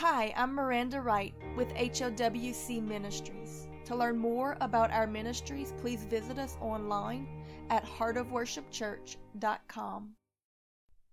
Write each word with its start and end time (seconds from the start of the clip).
Hi, 0.00 0.34
I'm 0.36 0.52
Miranda 0.54 1.00
Wright 1.00 1.32
with 1.56 1.72
HOWC 1.72 2.86
Ministries. 2.86 3.66
To 3.86 3.96
learn 3.96 4.18
more 4.18 4.58
about 4.60 4.90
our 4.90 5.06
ministries, 5.06 5.72
please 5.80 6.04
visit 6.04 6.38
us 6.38 6.58
online 6.60 7.26
at 7.70 7.86
heartofworshipchurch.com. 7.86 10.10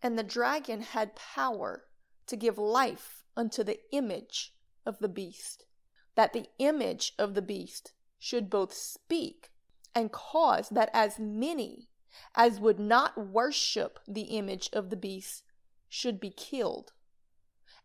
And 0.02 0.20
the 0.20 0.24
dragon 0.24 0.82
had 0.82 1.16
power 1.16 1.86
to 2.28 2.36
give 2.36 2.58
life 2.58 3.24
unto 3.38 3.64
the 3.64 3.80
image 3.94 4.54
of 4.86 5.00
the 5.00 5.08
beast, 5.08 5.64
that 6.16 6.34
the 6.34 6.48
image 6.60 7.14
of 7.18 7.36
the 7.36 7.42
beast 7.42 7.94
should 8.20 8.50
both 8.50 8.74
speak 8.74 9.52
and 9.96 10.12
cause 10.12 10.68
that 10.68 10.90
as 10.94 11.18
many 11.18 11.88
as 12.36 12.60
would 12.60 12.82
not 12.82 13.30
worship 13.30 14.00
the 14.06 14.24
image 14.24 14.70
of 14.74 14.90
the 14.90 14.98
beast 14.98 15.44
should 15.88 16.20
be 16.20 16.32
killed. 16.32 16.92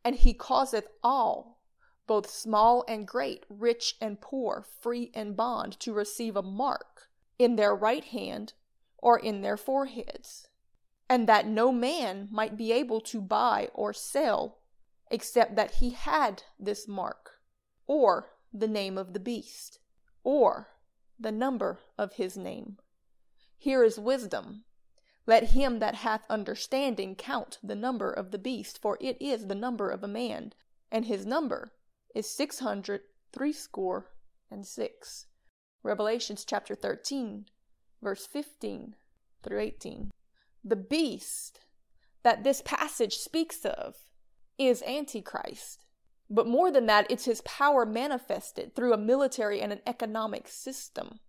And 0.04 0.16
he 0.16 0.32
causeth 0.32 0.86
all, 1.02 1.60
both 2.06 2.30
small 2.30 2.84
and 2.88 3.06
great, 3.06 3.44
rich 3.48 3.96
and 4.00 4.20
poor, 4.20 4.64
free 4.80 5.10
and 5.14 5.36
bond, 5.36 5.78
to 5.80 5.92
receive 5.92 6.36
a 6.36 6.42
mark 6.42 7.08
in 7.38 7.56
their 7.56 7.74
right 7.74 8.04
hand 8.04 8.54
or 8.96 9.18
in 9.18 9.42
their 9.42 9.56
foreheads, 9.56 10.48
and 11.08 11.28
that 11.28 11.46
no 11.46 11.70
man 11.70 12.28
might 12.30 12.56
be 12.56 12.72
able 12.72 13.00
to 13.00 13.20
buy 13.20 13.68
or 13.74 13.92
sell 13.92 14.58
except 15.10 15.56
that 15.56 15.76
he 15.76 15.90
had 15.90 16.42
this 16.58 16.86
mark, 16.88 17.40
or 17.86 18.30
the 18.52 18.68
name 18.68 18.98
of 18.98 19.12
the 19.12 19.20
beast, 19.20 19.78
or 20.22 20.68
the 21.18 21.32
number 21.32 21.80
of 21.96 22.14
his 22.14 22.36
name. 22.36 22.78
Here 23.56 23.82
is 23.82 23.98
wisdom. 23.98 24.64
Let 25.28 25.50
him 25.50 25.78
that 25.80 25.96
hath 25.96 26.24
understanding 26.30 27.14
count 27.14 27.58
the 27.62 27.74
number 27.74 28.10
of 28.10 28.30
the 28.30 28.38
beast, 28.38 28.80
for 28.80 28.96
it 28.98 29.20
is 29.20 29.46
the 29.46 29.54
number 29.54 29.90
of 29.90 30.02
a 30.02 30.08
man, 30.08 30.54
and 30.90 31.04
his 31.04 31.26
number 31.26 31.74
is 32.14 32.30
six 32.30 32.60
hundred 32.60 33.02
threescore 33.30 34.06
and 34.50 34.66
six. 34.66 35.26
Revelations 35.82 36.46
chapter 36.46 36.74
13, 36.74 37.44
verse 38.02 38.26
15 38.26 38.96
through 39.42 39.60
18. 39.60 40.10
The 40.64 40.76
beast 40.76 41.60
that 42.22 42.42
this 42.42 42.62
passage 42.64 43.18
speaks 43.18 43.66
of 43.66 43.96
is 44.56 44.82
Antichrist. 44.84 45.84
But 46.30 46.46
more 46.46 46.70
than 46.70 46.86
that, 46.86 47.06
it's 47.10 47.26
his 47.26 47.42
power 47.42 47.84
manifested 47.84 48.74
through 48.74 48.94
a 48.94 48.98
military 48.98 49.60
and 49.60 49.74
an 49.74 49.82
economic 49.86 50.48
system. 50.48 51.20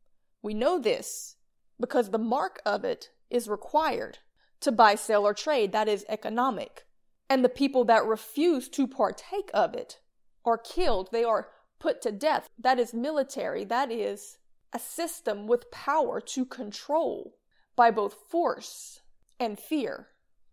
We 0.42 0.54
know 0.54 0.80
this 0.80 1.36
because 1.78 2.12
the 2.12 2.18
mark 2.18 2.62
of 2.66 2.86
it 2.86 3.10
is 3.30 3.48
required 3.48 4.20
to 4.62 4.72
buy, 4.72 4.96
sell, 4.96 5.26
or 5.26 5.34
trade, 5.34 5.72
that 5.72 5.88
is 5.88 6.06
economic. 6.10 6.86
And 7.30 7.44
the 7.44 7.50
people 7.50 7.86
that 7.86 8.06
refuse 8.06 8.68
to 8.70 8.88
partake 8.88 9.50
of 9.54 9.74
it 9.74 10.00
are 10.46 10.58
killed, 10.58 11.10
they 11.12 11.24
are 11.24 11.50
put 11.80 12.02
to 12.02 12.12
death. 12.12 12.50
That 12.58 12.80
is 12.80 12.94
military, 12.94 13.64
that 13.66 13.92
is 13.92 14.38
a 14.74 14.80
system 14.80 15.48
with 15.48 15.72
power 15.72 16.20
to 16.22 16.46
control 16.46 17.36
by 17.76 17.92
both 17.92 18.16
force 18.30 19.02
and 19.40 19.60
fear. 19.60 20.08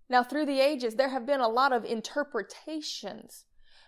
Now, 0.08 0.22
through 0.22 0.46
the 0.46 0.60
ages, 0.60 0.94
there 0.94 1.08
have 1.08 1.26
been 1.26 1.40
a 1.40 1.48
lot 1.48 1.72
of 1.72 1.84
interpretations 1.84 3.44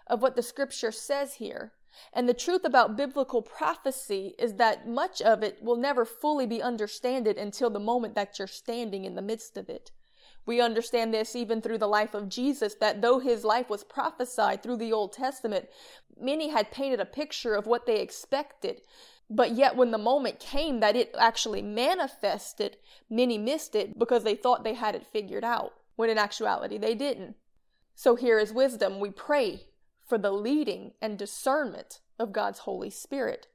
of 0.07 0.21
what 0.21 0.35
the 0.35 0.43
scripture 0.43 0.91
says 0.91 1.35
here. 1.35 1.73
And 2.13 2.29
the 2.29 2.35
truth 2.35 2.65
about 2.65 2.97
biblical 2.97 3.43
prophecy 3.43 4.35
is 4.39 4.55
that 4.55 4.89
much 4.89 5.21
of 5.21 5.43
it 5.43 5.63
will 5.63 5.77
never 5.77 6.05
fully 6.05 6.47
be 6.47 6.63
understood 6.63 7.27
until 7.27 7.71
the 7.71 7.81
moment 7.81 8.15
that 8.15 8.39
you're 8.39 8.49
standing 8.49 9.05
in 9.05 9.15
the 9.15 9.23
midst 9.23 9.57
of 9.57 9.69
it. 9.69 9.91
We 10.47 10.61
understand 10.61 11.13
this 11.13 11.37
even 11.37 11.61
through 11.61 11.79
the 11.79 11.87
life 11.87 12.15
of 12.15 12.29
Jesus, 12.29 12.75
that 12.77 13.03
though 13.03 13.19
his 13.19 13.45
life 13.45 13.69
was 13.69 13.85
prophesied 13.85 14.63
through 14.63 14.79
the 14.79 14.93
Old 14.93 15.13
Testament, 15.13 15.69
many 16.19 16.49
had 16.49 16.71
painted 16.71 17.01
a 17.01 17.05
picture 17.05 17.55
of 17.55 17.67
what 17.67 17.85
they 17.85 18.01
expected. 18.01 18.81
But 19.29 19.53
yet, 19.53 19.77
when 19.77 19.91
the 19.91 19.99
moment 19.99 20.41
came 20.41 20.81
that 20.81 20.97
it 20.97 21.15
actually 21.19 21.61
manifested, 21.61 22.79
many 23.11 23.37
missed 23.37 23.75
it 23.75 23.99
because 23.99 24.25
they 24.25 24.35
thought 24.35 24.65
they 24.65 24.73
had 24.73 24.95
it 24.95 25.07
figured 25.07 25.45
out, 25.45 25.75
when 25.97 26.09
in 26.09 26.17
actuality 26.17 26.79
they 26.79 26.95
didn't. 26.95 27.37
So 27.95 28.17
here 28.17 28.39
is 28.39 28.53
wisdom. 28.53 29.01
We 29.01 29.11
pray 29.11 29.67
for 30.09 30.19
the 30.19 30.33
leading 30.33 30.93
and 31.03 31.19
discernment 31.19 32.01
of 32.19 32.33
God's 32.33 32.61
Holy 32.61 32.91
Spirit. 32.91 33.47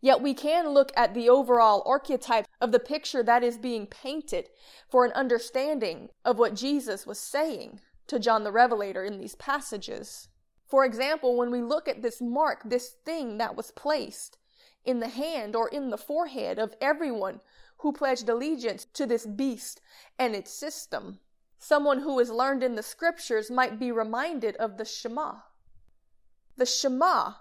Yet 0.00 0.20
we 0.20 0.34
can 0.34 0.70
look 0.70 0.90
at 0.96 1.14
the 1.14 1.28
overall 1.28 1.84
archetype 1.86 2.46
of 2.60 2.72
the 2.72 2.80
picture 2.80 3.22
that 3.22 3.44
is 3.44 3.56
being 3.56 3.86
painted 3.86 4.48
for 4.88 5.04
an 5.04 5.12
understanding 5.12 6.08
of 6.24 6.38
what 6.38 6.56
Jesus 6.56 7.06
was 7.06 7.20
saying 7.20 7.80
to 8.08 8.18
John 8.18 8.42
the 8.42 8.50
Revelator 8.50 9.04
in 9.04 9.18
these 9.18 9.36
passages. 9.36 10.28
For 10.66 10.84
example, 10.84 11.36
when 11.36 11.50
we 11.52 11.62
look 11.62 11.86
at 11.86 12.02
this 12.02 12.20
mark, 12.20 12.62
this 12.64 12.96
thing 13.04 13.38
that 13.38 13.56
was 13.56 13.70
placed 13.70 14.38
in 14.84 14.98
the 14.98 15.08
hand 15.08 15.54
or 15.54 15.68
in 15.68 15.90
the 15.90 15.98
forehead 15.98 16.58
of 16.58 16.74
everyone 16.80 17.40
who 17.78 17.92
pledged 17.92 18.28
allegiance 18.28 18.86
to 18.94 19.06
this 19.06 19.26
beast 19.26 19.80
and 20.18 20.34
its 20.34 20.50
system, 20.50 21.20
someone 21.58 22.00
who 22.00 22.18
is 22.18 22.30
learned 22.30 22.62
in 22.62 22.74
the 22.74 22.82
scriptures 22.82 23.50
might 23.50 23.78
be 23.78 23.92
reminded 23.92 24.56
of 24.56 24.78
the 24.78 24.84
Shema. 24.84 25.36
The 26.60 26.66
Shema, 26.66 27.36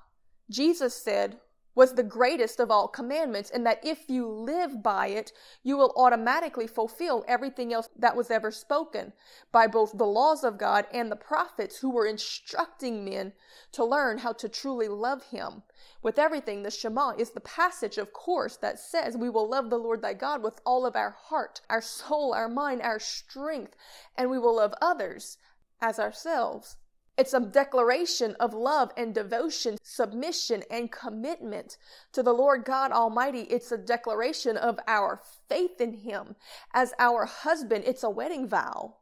Jesus 0.49 0.95
said, 0.95 1.41
was 1.75 1.95
the 1.95 2.03
greatest 2.03 2.57
of 2.61 2.71
all 2.71 2.87
commandments, 2.87 3.49
and 3.49 3.65
that 3.65 3.85
if 3.85 4.09
you 4.09 4.25
live 4.25 4.81
by 4.81 5.07
it, 5.07 5.33
you 5.61 5.75
will 5.75 5.91
automatically 5.97 6.67
fulfill 6.67 7.25
everything 7.27 7.73
else 7.73 7.89
that 7.97 8.15
was 8.15 8.31
ever 8.31 8.49
spoken 8.49 9.11
by 9.51 9.67
both 9.67 9.97
the 9.97 10.05
laws 10.05 10.45
of 10.45 10.57
God 10.57 10.87
and 10.93 11.11
the 11.11 11.17
prophets 11.17 11.79
who 11.79 11.89
were 11.89 12.05
instructing 12.05 13.03
men 13.03 13.33
to 13.73 13.83
learn 13.83 14.19
how 14.19 14.31
to 14.31 14.47
truly 14.47 14.87
love 14.87 15.21
Him. 15.23 15.63
With 16.01 16.17
everything, 16.17 16.63
the 16.63 16.71
Shema 16.71 17.15
is 17.17 17.31
the 17.31 17.41
passage, 17.41 17.97
of 17.97 18.13
course, 18.13 18.55
that 18.55 18.79
says 18.79 19.17
we 19.17 19.29
will 19.29 19.49
love 19.49 19.69
the 19.69 19.77
Lord 19.77 20.01
thy 20.01 20.13
God 20.13 20.41
with 20.41 20.61
all 20.65 20.85
of 20.85 20.95
our 20.95 21.11
heart, 21.11 21.59
our 21.69 21.81
soul, 21.81 22.33
our 22.33 22.47
mind, 22.47 22.81
our 22.83 23.01
strength, 23.01 23.75
and 24.15 24.29
we 24.29 24.39
will 24.39 24.55
love 24.55 24.73
others 24.81 25.37
as 25.81 25.99
ourselves. 25.99 26.77
It's 27.19 27.33
a 27.33 27.41
declaration 27.41 28.37
of 28.39 28.53
love 28.53 28.93
and 28.95 29.13
devotion, 29.13 29.77
submission 29.83 30.63
and 30.71 30.89
commitment 30.89 31.77
to 32.13 32.23
the 32.23 32.31
Lord 32.31 32.63
God 32.63 32.93
Almighty. 32.93 33.41
It's 33.41 33.73
a 33.73 33.77
declaration 33.77 34.55
of 34.55 34.79
our 34.87 35.19
faith 35.49 35.81
in 35.81 35.95
Him 35.95 36.37
as 36.73 36.93
our 36.97 37.25
husband. 37.25 37.83
It's 37.85 38.03
a 38.03 38.09
wedding 38.09 38.47
vow. 38.47 38.95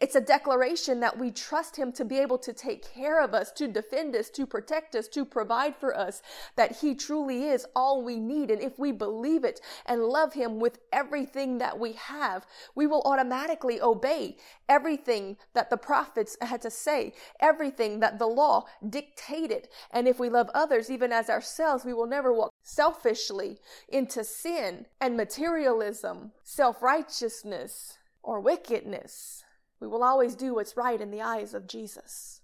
It's 0.00 0.14
a 0.14 0.20
declaration 0.20 1.00
that 1.00 1.18
we 1.18 1.30
trust 1.30 1.76
Him 1.76 1.92
to 1.92 2.04
be 2.04 2.18
able 2.18 2.38
to 2.38 2.52
take 2.52 2.92
care 2.92 3.22
of 3.22 3.34
us, 3.34 3.52
to 3.52 3.68
defend 3.68 4.16
us, 4.16 4.30
to 4.30 4.46
protect 4.46 4.94
us, 4.94 5.08
to 5.08 5.24
provide 5.24 5.76
for 5.76 5.96
us, 5.96 6.22
that 6.56 6.76
He 6.78 6.94
truly 6.94 7.44
is 7.44 7.66
all 7.74 8.02
we 8.02 8.18
need. 8.18 8.50
And 8.50 8.60
if 8.60 8.78
we 8.78 8.92
believe 8.92 9.44
it 9.44 9.60
and 9.86 10.04
love 10.04 10.34
Him 10.34 10.58
with 10.60 10.78
everything 10.92 11.58
that 11.58 11.78
we 11.78 11.92
have, 11.92 12.46
we 12.74 12.86
will 12.86 13.02
automatically 13.02 13.80
obey 13.80 14.36
everything 14.68 15.36
that 15.54 15.70
the 15.70 15.76
prophets 15.76 16.36
had 16.40 16.62
to 16.62 16.70
say, 16.70 17.12
everything 17.40 18.00
that 18.00 18.18
the 18.18 18.26
law 18.26 18.64
dictated. 18.88 19.68
And 19.90 20.06
if 20.06 20.18
we 20.18 20.28
love 20.28 20.50
others 20.54 20.90
even 20.90 21.12
as 21.12 21.28
ourselves, 21.28 21.84
we 21.84 21.92
will 21.92 22.06
never 22.06 22.32
walk 22.32 22.50
selfishly 22.62 23.58
into 23.88 24.24
sin 24.24 24.86
and 25.00 25.16
materialism, 25.16 26.32
self 26.44 26.82
righteousness, 26.82 27.98
or 28.22 28.40
wickedness. 28.40 29.44
We 29.80 29.88
will 29.88 30.04
always 30.04 30.34
do 30.34 30.54
what's 30.54 30.76
right 30.76 31.00
in 31.00 31.10
the 31.10 31.22
eyes 31.22 31.54
of 31.54 31.66
Jesus. 31.66 32.42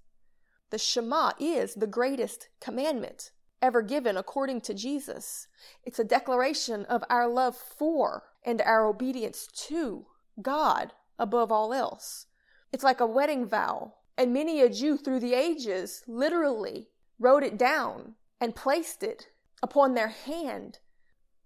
The 0.70 0.78
Shema 0.78 1.32
is 1.38 1.74
the 1.74 1.86
greatest 1.86 2.48
commandment 2.60 3.30
ever 3.62 3.82
given 3.82 4.16
according 4.16 4.60
to 4.62 4.74
Jesus. 4.74 5.48
It's 5.84 5.98
a 5.98 6.04
declaration 6.04 6.84
of 6.86 7.04
our 7.08 7.28
love 7.28 7.56
for 7.56 8.24
and 8.44 8.60
our 8.62 8.86
obedience 8.86 9.48
to 9.68 10.06
God 10.40 10.92
above 11.18 11.52
all 11.52 11.72
else. 11.72 12.26
It's 12.72 12.84
like 12.84 13.00
a 13.00 13.06
wedding 13.06 13.46
vow, 13.46 13.94
and 14.18 14.32
many 14.32 14.60
a 14.60 14.68
Jew 14.68 14.96
through 14.96 15.20
the 15.20 15.34
ages 15.34 16.02
literally 16.06 16.88
wrote 17.18 17.42
it 17.42 17.58
down 17.58 18.14
and 18.40 18.54
placed 18.54 19.02
it 19.02 19.28
upon 19.62 19.94
their 19.94 20.08
hand 20.08 20.78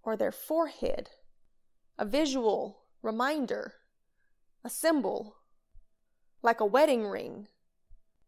or 0.03 0.17
their 0.17 0.33
forehead. 0.33 1.11
A 1.99 2.05
visual 2.05 2.83
reminder, 3.03 3.75
a 4.65 4.71
symbol 4.71 5.37
like 6.43 6.61
a 6.61 6.67
wedding 6.67 7.07
ring, 7.07 7.49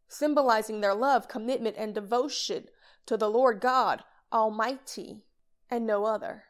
symbolizing 0.09 0.81
their 0.81 0.95
love, 0.95 1.29
commitment, 1.29 1.77
and 1.79 1.95
devotion 1.95 2.67
to 3.07 3.17
the 3.17 3.31
Lord 3.31 3.61
God 3.61 4.05
Almighty 4.33 5.25
and 5.71 5.87
no 5.87 6.05
other. 6.05 6.45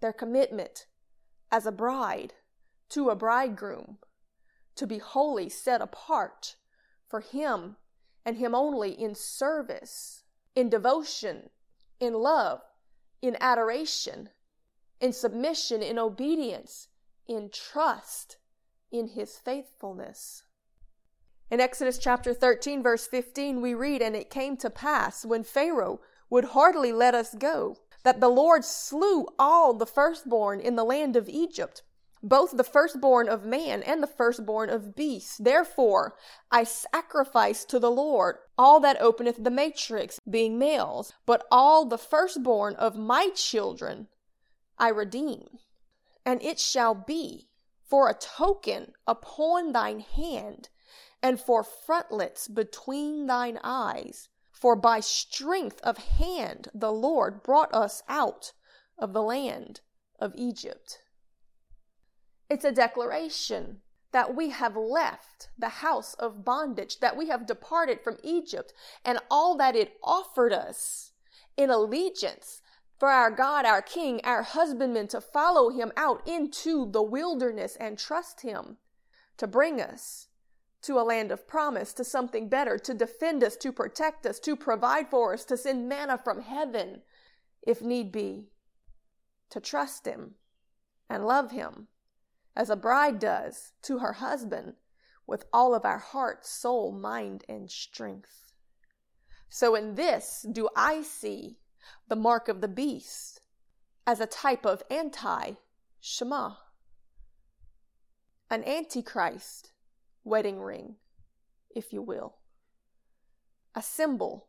Their 0.00 0.12
commitment 0.12 0.86
as 1.50 1.66
a 1.66 1.72
bride 1.72 2.34
to 2.90 3.10
a 3.10 3.16
bridegroom 3.16 3.98
to 4.76 4.86
be 4.86 4.98
wholly 4.98 5.48
set 5.48 5.80
apart 5.80 6.56
for 7.06 7.20
Him 7.20 7.76
and 8.24 8.36
Him 8.36 8.54
only 8.54 8.90
in 8.90 9.14
service, 9.14 10.22
in 10.54 10.68
devotion, 10.68 11.50
in 12.00 12.14
love, 12.14 12.60
in 13.20 13.36
adoration, 13.40 14.30
in 15.00 15.12
submission, 15.12 15.82
in 15.82 15.98
obedience, 15.98 16.88
in 17.26 17.50
trust, 17.50 18.38
in 18.90 19.08
his 19.08 19.36
faithfulness. 19.36 20.44
In 21.50 21.60
Exodus 21.60 21.98
chapter 21.98 22.34
13, 22.34 22.82
verse 22.82 23.06
15, 23.06 23.60
we 23.60 23.72
read, 23.72 24.02
And 24.02 24.14
it 24.14 24.30
came 24.30 24.56
to 24.58 24.68
pass 24.68 25.24
when 25.24 25.44
Pharaoh 25.44 26.00
would 26.28 26.46
hardly 26.46 26.92
let 26.92 27.14
us 27.14 27.34
go, 27.34 27.78
that 28.04 28.20
the 28.20 28.28
Lord 28.28 28.64
slew 28.64 29.26
all 29.38 29.72
the 29.72 29.86
firstborn 29.86 30.60
in 30.60 30.76
the 30.76 30.84
land 30.84 31.16
of 31.16 31.28
Egypt, 31.28 31.82
both 32.22 32.56
the 32.56 32.64
firstborn 32.64 33.28
of 33.28 33.46
man 33.46 33.82
and 33.82 34.02
the 34.02 34.06
firstborn 34.06 34.68
of 34.68 34.94
beasts. 34.94 35.38
Therefore, 35.38 36.16
I 36.50 36.64
sacrifice 36.64 37.64
to 37.66 37.78
the 37.78 37.90
Lord 37.90 38.36
all 38.58 38.80
that 38.80 39.00
openeth 39.00 39.42
the 39.42 39.50
matrix, 39.50 40.20
being 40.28 40.58
males, 40.58 41.14
but 41.24 41.46
all 41.50 41.86
the 41.86 41.98
firstborn 41.98 42.74
of 42.74 42.96
my 42.96 43.30
children 43.34 44.08
I 44.78 44.88
redeem. 44.88 45.46
And 46.26 46.42
it 46.42 46.58
shall 46.58 46.94
be 46.94 47.47
for 47.88 48.08
a 48.08 48.14
token 48.14 48.92
upon 49.06 49.72
thine 49.72 50.00
hand, 50.00 50.68
and 51.22 51.40
for 51.40 51.64
frontlets 51.64 52.46
between 52.46 53.26
thine 53.26 53.58
eyes. 53.64 54.28
For 54.52 54.76
by 54.76 55.00
strength 55.00 55.80
of 55.82 55.98
hand 55.98 56.68
the 56.74 56.92
Lord 56.92 57.42
brought 57.42 57.72
us 57.72 58.02
out 58.08 58.52
of 58.98 59.12
the 59.12 59.22
land 59.22 59.80
of 60.18 60.32
Egypt. 60.34 60.98
It's 62.50 62.64
a 62.64 62.72
declaration 62.72 63.82
that 64.12 64.34
we 64.34 64.50
have 64.50 64.76
left 64.76 65.50
the 65.56 65.68
house 65.68 66.14
of 66.14 66.44
bondage, 66.44 66.98
that 67.00 67.16
we 67.16 67.28
have 67.28 67.46
departed 67.46 68.00
from 68.02 68.16
Egypt 68.22 68.72
and 69.04 69.18
all 69.30 69.56
that 69.58 69.76
it 69.76 69.96
offered 70.02 70.52
us 70.52 71.12
in 71.56 71.70
allegiance 71.70 72.62
for 72.98 73.08
our 73.08 73.30
God, 73.30 73.64
our 73.64 73.82
King, 73.82 74.20
our 74.24 74.42
husbandman 74.42 75.08
to 75.08 75.20
follow 75.20 75.70
him 75.70 75.92
out 75.96 76.26
into 76.26 76.90
the 76.90 77.02
wilderness 77.02 77.76
and 77.76 77.96
trust 77.96 78.40
him 78.40 78.76
to 79.36 79.46
bring 79.46 79.80
us 79.80 80.28
to 80.82 80.98
a 80.98 81.02
land 81.02 81.30
of 81.30 81.46
promise, 81.46 81.92
to 81.92 82.04
something 82.04 82.48
better, 82.48 82.78
to 82.78 82.94
defend 82.94 83.42
us, 83.42 83.56
to 83.56 83.72
protect 83.72 84.26
us, 84.26 84.38
to 84.40 84.56
provide 84.56 85.08
for 85.10 85.32
us, 85.32 85.44
to 85.44 85.56
send 85.56 85.88
manna 85.88 86.18
from 86.18 86.40
heaven, 86.40 87.02
if 87.66 87.82
need 87.82 88.12
be, 88.12 88.48
to 89.50 89.60
trust 89.60 90.06
him 90.06 90.34
and 91.08 91.26
love 91.26 91.50
him 91.50 91.88
as 92.56 92.70
a 92.70 92.76
bride 92.76 93.18
does 93.18 93.72
to 93.82 93.98
her 93.98 94.14
husband 94.14 94.74
with 95.26 95.44
all 95.52 95.74
of 95.74 95.84
our 95.84 95.98
heart, 95.98 96.44
soul, 96.46 96.90
mind, 96.90 97.44
and 97.48 97.70
strength. 97.70 98.52
So 99.48 99.74
in 99.74 99.94
this 99.94 100.44
do 100.50 100.68
I 100.74 101.02
see 101.02 101.58
the 102.08 102.16
mark 102.16 102.48
of 102.48 102.60
the 102.60 102.68
beast 102.68 103.40
as 104.06 104.20
a 104.20 104.26
type 104.26 104.64
of 104.64 104.82
anti 104.90 105.52
Shema, 106.00 106.54
an 108.50 108.64
antichrist 108.64 109.72
wedding 110.24 110.60
ring, 110.60 110.96
if 111.74 111.92
you 111.92 112.00
will, 112.00 112.36
a 113.74 113.82
symbol 113.82 114.48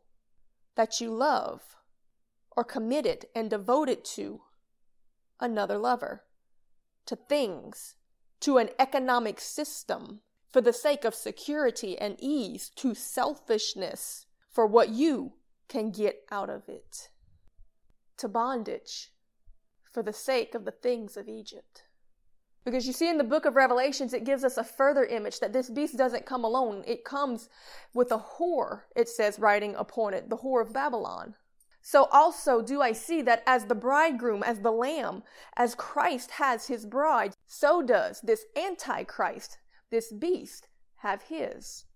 that 0.76 1.00
you 1.00 1.10
love 1.10 1.76
or 2.56 2.64
committed 2.64 3.26
and 3.34 3.50
devoted 3.50 4.04
to 4.04 4.42
another 5.40 5.78
lover, 5.78 6.24
to 7.06 7.16
things 7.16 7.96
to 8.40 8.58
an 8.58 8.70
economic 8.78 9.40
system 9.40 10.20
for 10.50 10.60
the 10.60 10.72
sake 10.72 11.04
of 11.04 11.14
security 11.14 11.98
and 11.98 12.16
ease 12.18 12.70
to 12.76 12.94
selfishness 12.94 14.26
for 14.50 14.66
what 14.66 14.88
you 14.88 15.34
can 15.68 15.90
get 15.90 16.22
out 16.30 16.50
of 16.50 16.68
it, 16.68 17.10
to 18.20 18.28
bondage 18.28 19.10
for 19.90 20.02
the 20.02 20.12
sake 20.12 20.54
of 20.54 20.64
the 20.64 20.70
things 20.70 21.16
of 21.16 21.28
Egypt. 21.28 21.82
Because 22.64 22.86
you 22.86 22.92
see, 22.92 23.08
in 23.08 23.18
the 23.18 23.24
book 23.24 23.46
of 23.46 23.56
Revelations, 23.56 24.12
it 24.12 24.24
gives 24.24 24.44
us 24.44 24.56
a 24.56 24.64
further 24.64 25.04
image 25.04 25.40
that 25.40 25.52
this 25.52 25.70
beast 25.70 25.96
doesn't 25.96 26.26
come 26.26 26.44
alone. 26.44 26.84
It 26.86 27.04
comes 27.04 27.48
with 27.94 28.12
a 28.12 28.18
whore, 28.18 28.82
it 28.94 29.08
says, 29.08 29.38
riding 29.38 29.74
upon 29.74 30.12
it, 30.12 30.28
the 30.28 30.36
whore 30.38 30.62
of 30.62 30.72
Babylon. 30.72 31.34
So 31.82 32.04
also 32.12 32.60
do 32.60 32.82
I 32.82 32.92
see 32.92 33.22
that 33.22 33.42
as 33.46 33.64
the 33.64 33.74
bridegroom, 33.74 34.42
as 34.42 34.60
the 34.60 34.70
lamb, 34.70 35.22
as 35.56 35.74
Christ 35.74 36.32
has 36.32 36.66
his 36.66 36.84
bride, 36.84 37.34
so 37.46 37.80
does 37.80 38.20
this 38.20 38.44
antichrist, 38.54 39.56
this 39.90 40.12
beast, 40.12 40.68
have 40.96 41.22
his. 41.22 41.86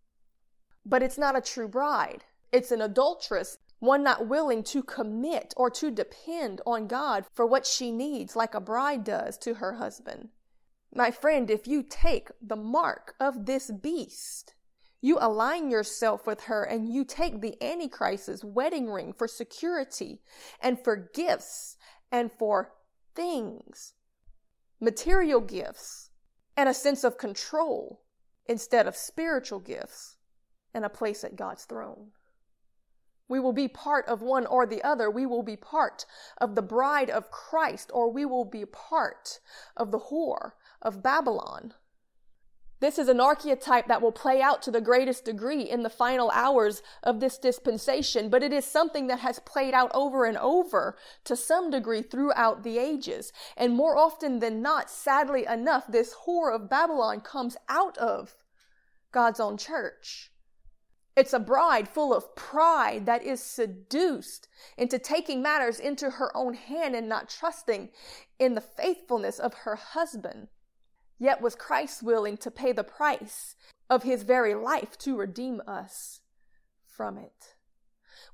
But 0.87 1.03
it's 1.03 1.19
not 1.19 1.37
a 1.37 1.43
true 1.43 1.69
bride. 1.69 2.25
It's 2.51 2.71
an 2.71 2.81
adulteress, 2.81 3.59
one 3.85 4.03
not 4.03 4.27
willing 4.27 4.63
to 4.63 4.83
commit 4.83 5.55
or 5.57 5.71
to 5.71 5.91
depend 5.91 6.61
on 6.67 6.87
God 6.87 7.25
for 7.33 7.47
what 7.47 7.67
she 7.67 7.93
needs, 7.93 8.35
like 8.35 8.55
a 8.55 8.61
bride 8.61 9.05
does 9.05 9.39
to 9.39 9.55
her 9.55 9.75
husband. 9.75 10.31
My 10.95 11.11
friend, 11.11 11.51
if 11.51 11.67
you 11.67 11.83
take 11.83 12.29
the 12.41 12.57
mark 12.57 13.15
of 13.19 13.47
this 13.47 13.71
beast, 13.71 14.55
you 15.01 15.19
align 15.21 15.71
yourself 15.71 16.27
with 16.27 16.45
her 16.45 16.65
and 16.65 16.89
you 16.89 17.05
take 17.05 17.41
the 17.41 17.63
Antichrist's 17.63 18.45
wedding 18.45 18.89
ring 18.91 19.13
for 19.13 19.29
security 19.29 20.23
and 20.61 20.83
for 20.83 21.11
gifts 21.13 21.77
and 22.11 22.33
for 22.33 22.73
things, 23.15 23.95
material 24.81 25.41
gifts, 25.41 26.11
and 26.57 26.69
a 26.69 26.75
sense 26.75 27.05
of 27.05 27.19
control 27.19 28.03
instead 28.47 28.87
of 28.87 28.97
spiritual 28.97 29.61
gifts 29.61 30.17
and 30.73 30.85
a 30.85 30.89
place 30.89 31.25
at 31.25 31.37
God's 31.37 31.65
throne. 31.65 32.13
We 33.29 33.41
will 33.41 33.53
be 33.53 33.69
part 33.69 34.07
of 34.07 34.21
one 34.23 34.47
or 34.47 34.67
the 34.67 34.83
other. 34.83 35.11
We 35.11 35.27
will 35.27 35.43
be 35.43 35.57
part 35.57 36.05
of 36.39 36.55
the 36.55 36.63
bride 36.63 37.09
of 37.09 37.31
Christ, 37.31 37.91
or 37.95 38.11
we 38.11 38.25
will 38.25 38.45
be 38.45 38.65
part 38.65 39.41
of 39.77 39.91
the 39.91 40.01
whore 40.11 40.53
of 40.83 41.03
Babylon. 41.03 41.75
This 42.81 42.99
is 42.99 43.09
an 43.09 43.21
archetype 43.21 43.87
that 43.87 44.03
will 44.03 44.13
play 44.13 44.43
out 44.43 44.61
to 44.63 44.71
the 44.71 44.81
greatest 44.81 45.25
degree 45.25 45.63
in 45.63 45.83
the 45.83 45.89
final 45.89 46.31
hours 46.33 46.83
of 47.03 47.19
this 47.19 47.39
dispensation, 47.39 48.29
but 48.29 48.43
it 48.43 48.53
is 48.53 48.67
something 48.67 49.07
that 49.07 49.21
has 49.21 49.39
played 49.39 49.73
out 49.73 49.91
over 49.95 50.27
and 50.27 50.37
over 50.37 50.99
to 51.25 51.35
some 51.35 51.71
degree 51.71 52.03
throughout 52.03 52.63
the 52.63 52.77
ages. 52.77 53.33
And 53.57 53.73
more 53.73 53.97
often 53.97 54.41
than 54.41 54.61
not, 54.61 54.91
sadly 54.91 55.47
enough, 55.47 55.87
this 55.87 56.15
whore 56.27 56.55
of 56.55 56.69
Babylon 56.69 57.23
comes 57.23 57.57
out 57.71 57.97
of 57.97 58.35
God's 59.13 59.41
own 59.41 59.57
church. 59.57 60.31
It's 61.17 61.33
a 61.33 61.39
bride 61.39 61.89
full 61.89 62.13
of 62.13 62.35
pride 62.35 63.07
that 63.07 63.23
is 63.23 63.41
seduced 63.41 64.49
into 64.77 64.99
taking 64.99 65.41
matters 65.43 65.79
into 65.79 66.11
her 66.11 66.37
own 66.37 66.55
hand 66.55 66.97
and 66.97 67.09
not 67.09 67.29
trusting 67.29 67.91
in 68.41 68.57
the 68.57 68.61
faithfulness 68.61 69.39
of 69.39 69.55
her 69.55 69.77
husband. 69.77 70.49
Yet 71.19 71.41
was 71.41 71.55
Christ 71.55 72.03
willing 72.03 72.37
to 72.39 72.51
pay 72.51 72.73
the 72.73 72.83
price 72.83 73.55
of 73.89 74.03
his 74.03 74.25
very 74.25 74.57
life 74.57 74.99
to 74.99 75.17
redeem 75.17 75.63
us 75.69 76.21
from 76.85 77.17
it. 77.17 77.55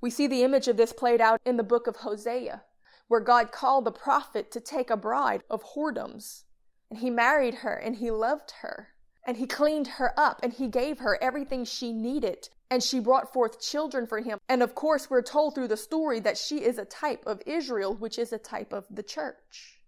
We 0.01 0.09
see 0.09 0.27
the 0.27 0.43
image 0.43 0.67
of 0.67 0.79
this 0.79 0.95
played 0.95 1.21
out 1.21 1.41
in 1.45 1.59
the 1.59 1.63
book 1.63 1.87
of 1.87 1.97
Hosea, 1.97 2.63
where 3.09 3.21
God 3.21 3.53
called 3.53 3.85
the 3.85 3.93
prophet 3.93 4.51
to 4.53 4.61
take 4.61 4.89
a 4.89 4.97
bride 4.97 5.43
of 5.51 5.63
whoredoms. 5.75 6.45
And 6.89 7.01
he 7.01 7.11
married 7.11 7.57
her 7.57 7.75
and 7.75 7.97
he 7.97 8.11
loved 8.11 8.53
her 8.63 8.95
and 9.27 9.37
he 9.37 9.47
cleaned 9.47 9.87
her 9.87 10.19
up 10.19 10.41
and 10.43 10.55
he 10.55 10.67
gave 10.67 11.01
her 11.01 11.23
everything 11.23 11.67
she 11.67 11.93
needed 11.93 12.49
and 12.71 12.83
she 12.83 13.01
brought 13.01 13.33
forth 13.33 13.61
children 13.61 14.07
for 14.07 14.21
him. 14.21 14.39
And 14.49 14.63
of 14.63 14.75
course, 14.75 15.11
we're 15.11 15.23
told 15.23 15.55
through 15.55 15.69
the 15.69 15.77
story 15.77 16.21
that 16.21 16.39
she 16.39 16.63
is 16.65 16.79
a 16.79 16.85
type 16.85 17.25
of 17.27 17.43
Israel, 17.45 17.95
which 17.95 18.19
is 18.19 18.33
a 18.33 18.39
type 18.39 18.73
of 18.73 18.87
the 18.89 19.03
church. 19.03 19.81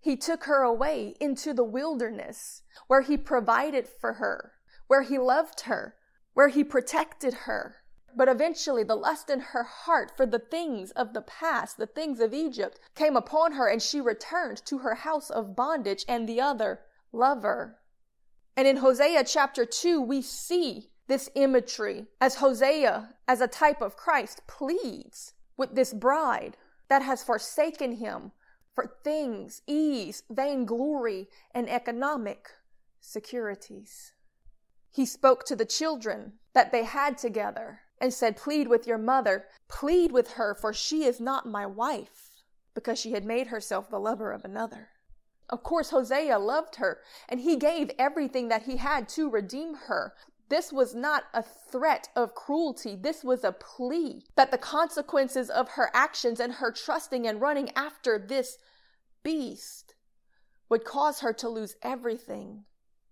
He 0.00 0.16
took 0.16 0.44
her 0.44 0.62
away 0.62 1.16
into 1.20 1.52
the 1.52 1.64
wilderness 1.64 2.62
where 2.86 3.02
he 3.02 3.16
provided 3.16 3.86
for 3.86 4.14
her, 4.14 4.52
where 4.86 5.02
he 5.02 5.18
loved 5.18 5.62
her, 5.62 5.96
where 6.32 6.48
he 6.48 6.64
protected 6.64 7.34
her. 7.34 7.76
But 8.16 8.28
eventually, 8.28 8.82
the 8.82 8.96
lust 8.96 9.28
in 9.28 9.40
her 9.40 9.62
heart 9.62 10.12
for 10.16 10.26
the 10.26 10.38
things 10.38 10.90
of 10.92 11.12
the 11.12 11.22
past, 11.22 11.76
the 11.76 11.86
things 11.86 12.18
of 12.20 12.32
Egypt, 12.32 12.80
came 12.94 13.16
upon 13.16 13.52
her, 13.52 13.68
and 13.68 13.82
she 13.82 14.00
returned 14.00 14.64
to 14.66 14.78
her 14.78 14.94
house 14.94 15.30
of 15.30 15.54
bondage 15.54 16.04
and 16.08 16.28
the 16.28 16.40
other 16.40 16.80
lover. 17.12 17.78
And 18.56 18.66
in 18.66 18.78
Hosea 18.78 19.24
chapter 19.24 19.64
2, 19.64 20.00
we 20.00 20.22
see 20.22 20.89
this 21.10 21.28
imagery 21.34 22.06
as 22.20 22.36
Hosea, 22.36 23.16
as 23.26 23.40
a 23.40 23.48
type 23.48 23.82
of 23.82 23.96
Christ, 23.96 24.42
pleads 24.46 25.34
with 25.56 25.74
this 25.74 25.92
bride 25.92 26.56
that 26.88 27.02
has 27.02 27.24
forsaken 27.24 27.96
him, 27.96 28.30
for 28.76 28.94
things, 29.02 29.60
ease, 29.66 30.22
vainglory, 30.30 31.28
and 31.52 31.68
economic 31.68 32.48
securities. 33.00 34.12
He 34.92 35.04
spoke 35.04 35.44
to 35.46 35.56
the 35.56 35.64
children 35.64 36.34
that 36.54 36.70
they 36.70 36.84
had 36.84 37.18
together 37.18 37.80
and 38.00 38.14
said, 38.14 38.36
Plead 38.36 38.68
with 38.68 38.86
your 38.86 38.98
mother, 38.98 39.46
plead 39.68 40.12
with 40.12 40.32
her, 40.34 40.54
for 40.54 40.72
she 40.72 41.02
is 41.02 41.20
not 41.20 41.44
my 41.44 41.66
wife, 41.66 42.30
because 42.72 43.00
she 43.00 43.12
had 43.12 43.24
made 43.24 43.48
herself 43.48 43.90
the 43.90 43.98
lover 43.98 44.30
of 44.30 44.44
another. 44.44 44.90
Of 45.50 45.64
course, 45.64 45.90
Hosea 45.90 46.38
loved 46.38 46.76
her, 46.76 47.00
and 47.28 47.40
he 47.40 47.56
gave 47.56 47.90
everything 47.98 48.46
that 48.48 48.62
he 48.62 48.76
had 48.76 49.08
to 49.10 49.28
redeem 49.28 49.74
her. 49.74 50.14
This 50.50 50.72
was 50.72 50.94
not 50.94 51.24
a 51.32 51.42
threat 51.42 52.08
of 52.14 52.34
cruelty. 52.34 52.96
This 52.96 53.24
was 53.24 53.44
a 53.44 53.52
plea 53.52 54.24
that 54.36 54.50
the 54.50 54.58
consequences 54.58 55.48
of 55.48 55.70
her 55.70 55.90
actions 55.94 56.40
and 56.40 56.54
her 56.54 56.70
trusting 56.72 57.26
and 57.26 57.40
running 57.40 57.70
after 57.74 58.18
this 58.18 58.58
beast 59.22 59.94
would 60.68 60.84
cause 60.84 61.20
her 61.20 61.32
to 61.32 61.48
lose 61.48 61.76
everything. 61.82 62.64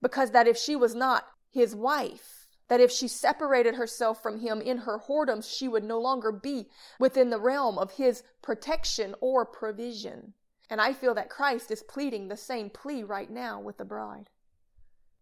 Because 0.03 0.33
that 0.33 0.47
if 0.47 0.57
she 0.57 0.77
was 0.77 0.95
not 0.95 1.27
his 1.51 1.75
wife, 1.75 2.49
That 2.69 2.81
if 2.81 2.93
she 2.93 3.09
separated 3.09 3.75
herself 3.77 4.23
from 4.23 4.41
him 4.41 4.61
in 4.61 4.79
her 4.79 5.01
whoredoms, 5.09 5.51
she 5.51 5.69
would 5.69 5.85
no 5.85 5.99
longer 5.99 6.31
be 6.31 6.69
within 7.01 7.31
the 7.31 7.41
realm 7.41 7.79
of 7.79 7.93
his 7.93 8.23
protection 8.43 9.15
or 9.21 9.47
provision. 9.47 10.35
And 10.69 10.81
I 10.81 10.93
feel 10.93 11.15
that 11.15 11.31
Christ 11.31 11.71
is 11.71 11.83
pleading 11.83 12.29
the 12.29 12.37
same 12.37 12.69
plea 12.69 13.03
right 13.03 13.31
now 13.31 13.59
with 13.59 13.79
the 13.79 13.87
bride. 13.87 14.29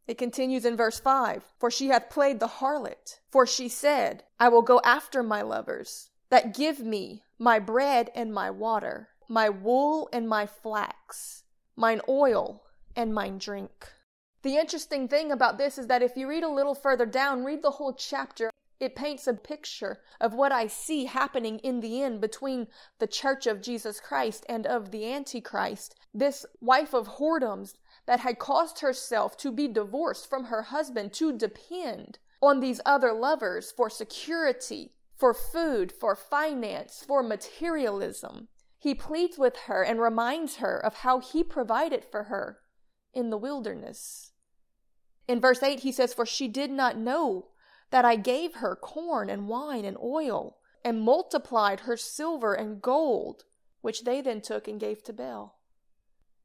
It 0.07 0.19
continues 0.19 0.65
in 0.65 0.77
verse 0.77 1.01
5 1.01 1.43
For 1.59 1.71
she 1.71 1.89
hath 1.89 2.11
played 2.11 2.39
the 2.41 2.47
harlot, 2.61 3.21
for 3.29 3.47
she 3.47 3.69
said, 3.69 4.25
I 4.39 4.49
will 4.49 4.63
go 4.63 4.81
after 4.85 5.23
my 5.23 5.43
lovers, 5.43 6.11
that 6.31 6.55
give 6.55 6.81
me 6.81 7.25
my 7.39 7.59
bread 7.59 8.11
and 8.15 8.33
my 8.33 8.51
water, 8.51 9.09
my 9.29 9.49
wool 9.49 10.09
and 10.13 10.29
my 10.29 10.47
flax, 10.47 11.45
mine 11.75 12.01
oil 12.09 12.63
and 12.95 13.13
mine 13.13 13.39
drink. 13.39 13.93
The 14.43 14.57
interesting 14.57 15.09
thing 15.09 15.33
about 15.33 15.59
this 15.59 15.77
is 15.77 15.89
that 15.89 16.03
if 16.03 16.17
you 16.17 16.29
read 16.29 16.45
a 16.45 16.49
little 16.49 16.75
further 16.75 17.07
down, 17.07 17.45
read 17.45 17.63
the 17.63 17.73
whole 17.73 17.93
chapter, 17.93 18.51
it 18.79 18.95
paints 18.95 19.27
a 19.27 19.33
picture 19.33 20.01
of 20.21 20.35
what 20.35 20.53
I 20.53 20.67
see 20.67 21.07
happening 21.07 21.59
in 21.61 21.81
the 21.81 22.03
end 22.03 22.21
between 22.21 22.69
the 22.99 23.07
church 23.07 23.47
of 23.47 23.63
Jesus 23.63 24.01
Christ 24.01 24.45
and 24.49 24.67
of 24.67 24.91
the 24.91 25.11
Antichrist. 25.11 25.95
This 26.15 26.47
wife 26.61 26.95
of 26.95 27.17
whoredoms 27.17 27.75
that 28.07 28.21
had 28.21 28.39
caused 28.39 28.81
herself 28.81 29.37
to 29.37 29.53
be 29.53 29.69
divorced 29.69 30.29
from 30.29 30.45
her 30.45 30.63
husband 30.63 31.13
to 31.13 31.37
depend 31.37 32.19
on 32.41 32.61
these 32.61 32.81
other 32.87 33.13
lovers 33.13 33.73
for 33.73 33.91
security, 33.91 34.93
for 35.17 35.35
food, 35.35 35.93
for 35.93 36.15
finance, 36.15 37.05
for 37.07 37.23
materialism. 37.23 38.49
He 38.79 38.95
pleads 38.95 39.39
with 39.39 39.57
her 39.67 39.83
and 39.83 40.01
reminds 40.01 40.57
her 40.57 40.79
of 40.79 40.95
how 40.97 41.19
he 41.19 41.43
provided 41.43 42.05
for 42.05 42.25
her 42.25 42.61
in 43.13 43.31
the 43.31 43.39
wilderness. 43.39 44.33
In 45.27 45.41
verse 45.41 45.63
8, 45.63 45.81
he 45.81 45.91
says, 45.91 46.15
For 46.15 46.27
she 46.27 46.47
did 46.47 46.71
not 46.71 46.97
know 46.97 47.49
that 47.91 48.05
I 48.05 48.17
gave 48.17 48.57
her 48.57 48.77
corn 48.77 49.29
and 49.29 49.49
wine 49.49 49.85
and 49.85 49.97
oil, 49.99 50.59
and 50.85 51.01
multiplied 51.01 51.81
her 51.81 51.97
silver 51.97 52.55
and 52.55 52.81
gold, 52.81 53.45
which 53.81 54.05
they 54.05 54.21
then 54.21 54.41
took 54.41 54.69
and 54.69 54.79
gave 54.79 55.03
to 55.05 55.13
Baal. 55.13 55.59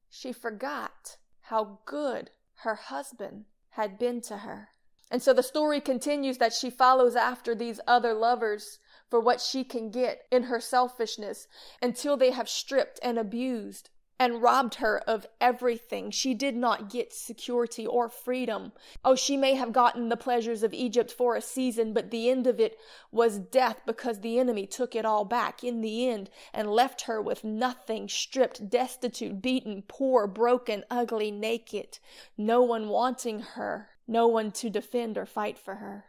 She 0.10 0.32
forgot 0.34 1.18
how 1.52 1.80
good 1.84 2.32
her 2.64 2.76
husband 2.76 3.44
had 3.72 4.00
been 4.00 4.22
to 4.22 4.38
her. 4.38 4.70
And 5.12 5.22
so 5.22 5.34
the 5.34 5.44
story 5.44 5.82
continues 5.82 6.38
that 6.38 6.54
she 6.54 6.70
follows 6.70 7.14
after 7.14 7.54
these 7.54 7.82
other 7.86 8.14
lovers 8.14 8.80
for 9.10 9.20
what 9.20 9.42
she 9.42 9.66
can 9.66 9.92
get 9.92 10.22
in 10.32 10.44
her 10.44 10.62
selfishness 10.62 11.50
until 11.82 12.16
they 12.16 12.32
have 12.32 12.48
stripped 12.48 13.02
and 13.04 13.20
abused 13.20 13.90
and 14.22 14.40
robbed 14.40 14.76
her 14.76 15.00
of 15.10 15.26
everything. 15.42 16.12
She 16.12 16.36
did 16.36 16.56
not 16.56 16.92
get 16.92 17.12
security 17.12 17.88
or 17.88 18.08
freedom. 18.08 18.72
Oh, 19.04 19.16
she 19.16 19.36
may 19.36 19.56
have 19.56 19.74
gotten 19.74 20.10
the 20.10 20.16
pleasures 20.16 20.62
of 20.62 20.76
Egypt 20.76 21.12
for 21.12 21.36
a 21.36 21.42
season, 21.42 21.92
but 21.92 22.12
the 22.12 22.30
end 22.30 22.46
of 22.46 22.60
it 22.60 22.78
was 23.12 23.40
death 23.40 23.82
because 23.84 24.20
the 24.20 24.38
enemy 24.38 24.68
took 24.68 24.94
it 24.94 25.06
all 25.06 25.26
back 25.26 25.64
in 25.64 25.82
the 25.82 26.08
end 26.08 26.30
and 26.54 26.70
left 26.70 27.02
her 27.06 27.20
with 27.20 27.44
nothing, 27.44 28.08
stripped, 28.08 28.70
destitute, 28.70 29.42
beaten, 29.42 29.84
poor, 29.88 30.28
broken, 30.28 30.84
ugly, 30.92 31.32
naked, 31.32 31.98
no 32.38 32.62
one 32.62 32.90
wanting 32.90 33.40
her, 33.40 33.90
no 34.08 34.28
one 34.28 34.52
to 34.52 34.70
defend 34.70 35.18
or 35.18 35.26
fight 35.26 35.58
for 35.58 35.78
her. 35.78 36.06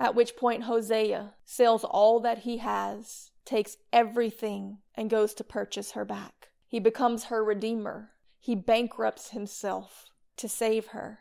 At 0.00 0.16
which 0.16 0.34
point 0.34 0.64
Hosea 0.64 1.34
sells 1.44 1.84
all 1.84 2.18
that 2.18 2.38
he 2.38 2.56
has, 2.56 3.30
takes 3.44 3.76
everything, 3.92 4.78
and 4.96 5.08
goes 5.08 5.32
to 5.34 5.44
purchase 5.44 5.92
her 5.92 6.04
back. 6.04 6.39
He 6.70 6.78
becomes 6.78 7.24
her 7.24 7.42
redeemer. 7.42 8.12
He 8.38 8.54
bankrupts 8.54 9.30
himself 9.30 10.06
to 10.36 10.48
save 10.48 10.88
her. 10.88 11.18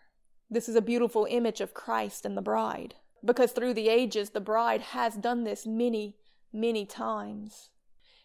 This 0.48 0.70
is 0.70 0.75
a 0.75 0.82
beautiful 0.82 1.25
image 1.27 1.60
of 1.60 1.74
Christ 1.74 2.24
and 2.24 2.38
the 2.38 2.41
bride, 2.44 2.94
because 3.25 3.51
through 3.51 3.74
the 3.74 3.89
ages, 3.89 4.29
the 4.29 4.39
bride 4.39 4.82
has 4.82 5.15
done 5.15 5.46
this 5.46 5.65
many, 5.65 6.18
many 6.53 6.86
times. 6.86 7.72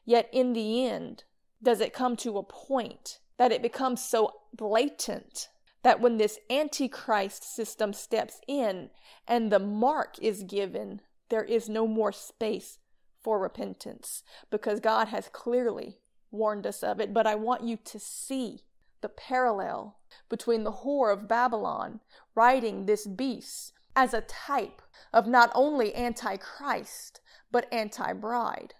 Yet 0.04 0.28
in 0.32 0.52
the 0.52 0.86
end, 0.86 1.24
does 1.62 1.80
it 1.80 1.94
come 1.94 2.14
to 2.16 2.36
a 2.36 2.42
point 2.42 3.20
that 3.38 3.52
it 3.52 3.62
becomes 3.62 4.04
so 4.04 4.30
blatant 4.52 5.48
that 5.82 6.00
when 6.00 6.18
this 6.18 6.38
antichrist 6.50 7.42
system 7.42 7.94
steps 7.94 8.38
in 8.46 8.90
and 9.26 9.50
the 9.50 9.58
mark 9.58 10.18
is 10.20 10.42
given, 10.42 11.00
there 11.30 11.44
is 11.44 11.70
no 11.70 11.86
more 11.86 12.12
space 12.12 12.80
for 13.22 13.38
repentance 13.38 14.22
because 14.50 14.78
God 14.78 15.08
has 15.08 15.30
clearly 15.32 16.00
warned 16.34 16.66
us 16.66 16.82
of 16.82 17.00
it, 17.00 17.14
but 17.14 17.26
I 17.26 17.34
want 17.34 17.64
you 17.64 17.78
to 17.84 17.98
see 17.98 18.64
the 19.00 19.08
parallel 19.08 19.98
between 20.28 20.64
the 20.64 20.72
whore 20.72 21.12
of 21.12 21.28
Babylon 21.28 22.00
riding 22.34 22.86
this 22.86 23.06
beast 23.06 23.72
as 23.96 24.14
a 24.14 24.22
type 24.22 24.82
of 25.12 25.26
not 25.26 25.50
only 25.54 25.94
antichrist, 25.94 27.20
but 27.50 27.72
anti 27.72 28.12
bride. 28.12 28.74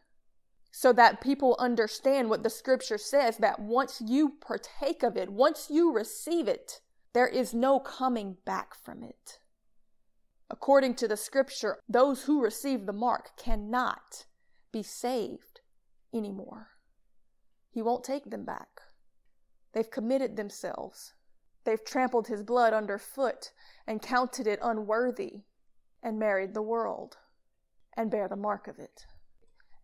So 0.70 0.92
that 0.94 1.20
people 1.20 1.56
understand 1.60 2.28
what 2.28 2.42
the 2.42 2.50
scripture 2.50 2.98
says 2.98 3.36
that 3.36 3.60
once 3.60 4.02
you 4.04 4.34
partake 4.40 5.04
of 5.04 5.16
it, 5.16 5.30
once 5.30 5.68
you 5.70 5.92
receive 5.92 6.48
it, 6.48 6.80
there 7.12 7.28
is 7.28 7.54
no 7.54 7.78
coming 7.78 8.38
back 8.44 8.74
from 8.74 9.04
it. 9.04 9.38
According 10.50 10.94
to 10.96 11.08
the 11.08 11.16
scripture, 11.16 11.78
those 11.88 12.24
who 12.24 12.42
receive 12.42 12.86
the 12.86 12.92
mark 12.92 13.36
cannot 13.36 14.26
be 14.72 14.82
saved 14.82 15.60
anymore. 16.12 16.73
He 17.74 17.82
won't 17.82 18.04
take 18.04 18.30
them 18.30 18.44
back. 18.44 18.82
They've 19.72 19.90
committed 19.90 20.36
themselves. 20.36 21.12
They've 21.64 21.84
trampled 21.84 22.28
his 22.28 22.44
blood 22.44 22.72
underfoot 22.72 23.50
and 23.84 24.00
counted 24.00 24.46
it 24.46 24.60
unworthy 24.62 25.40
and 26.00 26.16
married 26.16 26.54
the 26.54 26.62
world 26.62 27.16
and 27.96 28.12
bear 28.12 28.28
the 28.28 28.36
mark 28.36 28.68
of 28.68 28.78
it. 28.78 29.06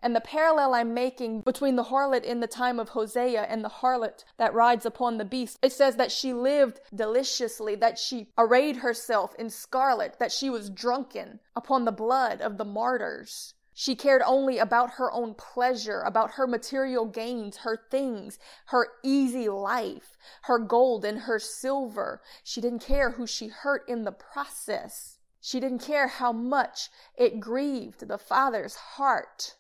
And 0.01 0.15
the 0.15 0.21
parallel 0.21 0.73
I'm 0.73 0.95
making 0.95 1.41
between 1.41 1.75
the 1.75 1.83
harlot 1.83 2.23
in 2.23 2.39
the 2.39 2.47
time 2.47 2.79
of 2.79 2.91
Hosea 2.91 3.43
and 3.43 3.65
the 3.65 3.69
harlot 3.69 4.25
that 4.39 4.55
rides 4.55 4.87
upon 4.87 5.19
the 5.19 5.25
beast, 5.25 5.59
it 5.61 5.73
says 5.73 5.97
that 5.97 6.13
she 6.13 6.33
lived 6.33 6.81
deliciously, 6.95 7.75
that 7.75 7.99
she 7.99 8.29
arrayed 8.39 8.77
herself 8.77 9.35
in 9.35 9.51
scarlet, 9.51 10.21
that 10.21 10.31
she 10.31 10.49
was 10.49 10.71
drunken 10.71 11.41
upon 11.57 11.85
the 11.85 11.93
blood 11.93 12.41
of 12.41 12.57
the 12.57 12.65
martyrs. 12.65 13.55
She 13.81 13.97
cared 13.97 14.21
only 14.27 14.59
about 14.59 14.97
her 14.97 15.11
own 15.11 15.33
pleasure, 15.33 16.03
about 16.03 16.33
her 16.33 16.47
material 16.47 17.07
gains, 17.07 17.57
her 17.57 17.79
things, 17.91 18.39
her 18.67 18.89
easy 19.03 19.49
life, 19.49 20.19
her 20.43 20.59
gold 20.59 21.03
and 21.03 21.21
her 21.21 21.39
silver. 21.39 22.21
She 22.45 22.61
didn't 22.61 22.83
care 22.83 23.13
who 23.13 23.27
she 23.27 23.47
hurt 23.47 23.89
in 23.89 24.05
the 24.05 24.13
process. 24.13 25.17
She 25.41 25.61
didn't 25.61 25.79
care 25.79 26.09
how 26.09 26.31
much 26.31 26.91
it 27.17 27.41
grieved 27.41 28.07
the 28.07 28.19
Father's 28.19 28.77
heart, 28.77 29.55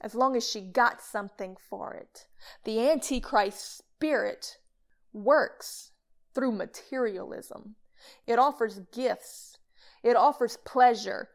as 0.00 0.16
long 0.16 0.34
as 0.34 0.50
she 0.50 0.60
got 0.62 1.00
something 1.00 1.56
for 1.56 1.94
it. 1.94 2.26
The 2.64 2.90
Antichrist 2.90 3.84
spirit 3.94 4.58
works 5.12 5.92
through 6.34 6.56
materialism. 6.56 7.76
It 8.26 8.40
offers 8.40 8.80
gifts. 8.92 9.58
It 10.02 10.16
offers 10.16 10.56
pleasure. 10.56 11.28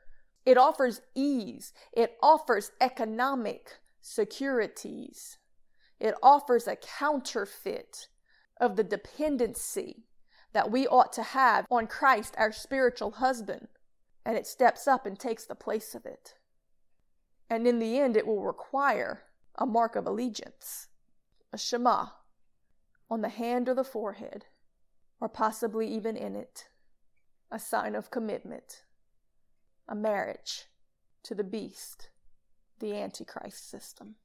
It 0.45 0.57
offers 0.57 1.01
ease. 1.15 1.73
It 1.91 2.17
offers 2.21 2.71
economic 2.79 3.79
securities. 4.01 5.37
It 5.99 6.13
offers 6.21 6.67
a 6.67 6.75
counterfeit 6.75 8.07
of 8.61 8.75
the 8.75 8.83
dependency 8.83 10.05
that 10.53 10.71
we 10.71 10.87
ought 10.87 11.11
to 11.13 11.23
have 11.23 11.65
on 11.71 11.87
Christ, 11.87 12.35
our 12.37 12.51
spiritual 12.51 13.11
husband. 13.11 13.67
And 14.23 14.37
it 14.37 14.47
steps 14.47 14.87
up 14.87 15.05
and 15.05 15.19
takes 15.19 15.45
the 15.45 15.55
place 15.55 15.95
of 15.95 16.05
it. 16.05 16.35
And 17.49 17.67
in 17.67 17.79
the 17.79 17.99
end, 17.99 18.15
it 18.15 18.25
will 18.25 18.43
require 18.43 19.23
a 19.55 19.65
mark 19.65 19.95
of 19.95 20.05
allegiance, 20.05 20.87
a 21.53 21.57
Shema, 21.57 22.07
on 23.09 23.21
the 23.21 23.29
hand 23.29 23.69
or 23.69 23.73
the 23.73 23.83
forehead, 23.83 24.45
or 25.19 25.29
possibly 25.29 25.87
even 25.87 26.17
in 26.17 26.35
it, 26.35 26.67
a 27.51 27.59
sign 27.59 27.95
of 27.95 28.09
commitment 28.09 28.84
a 29.87 29.95
marriage 29.95 30.65
to 31.23 31.35
the 31.35 31.43
beast, 31.43 32.09
the 32.79 32.95
Antichrist 32.95 33.69
system. 33.69 34.15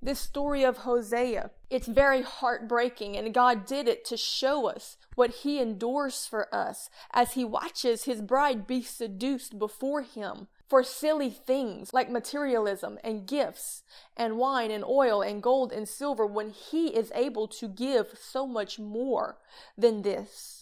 This 0.00 0.20
story 0.20 0.62
of 0.62 0.78
Hosea, 0.78 1.50
it's 1.70 1.88
very 1.88 2.22
heartbreaking, 2.22 3.16
and 3.16 3.34
God 3.34 3.66
did 3.66 3.88
it 3.88 4.04
to 4.06 4.16
show 4.16 4.68
us 4.68 4.96
what 5.16 5.30
He 5.30 5.60
endures 5.60 6.24
for 6.24 6.54
us 6.54 6.88
as 7.12 7.32
He 7.32 7.44
watches 7.44 8.04
His 8.04 8.20
bride 8.20 8.64
be 8.66 8.80
seduced 8.80 9.58
before 9.58 10.02
Him 10.02 10.46
for 10.68 10.84
silly 10.84 11.30
things 11.30 11.92
like 11.92 12.10
materialism 12.10 12.98
and 13.02 13.26
gifts 13.26 13.82
and 14.16 14.38
wine 14.38 14.70
and 14.70 14.84
oil 14.84 15.20
and 15.20 15.42
gold 15.42 15.72
and 15.72 15.88
silver 15.88 16.26
when 16.26 16.50
He 16.50 16.88
is 16.88 17.10
able 17.14 17.48
to 17.48 17.66
give 17.66 18.16
so 18.20 18.46
much 18.46 18.78
more 18.78 19.38
than 19.76 20.02
this. 20.02 20.57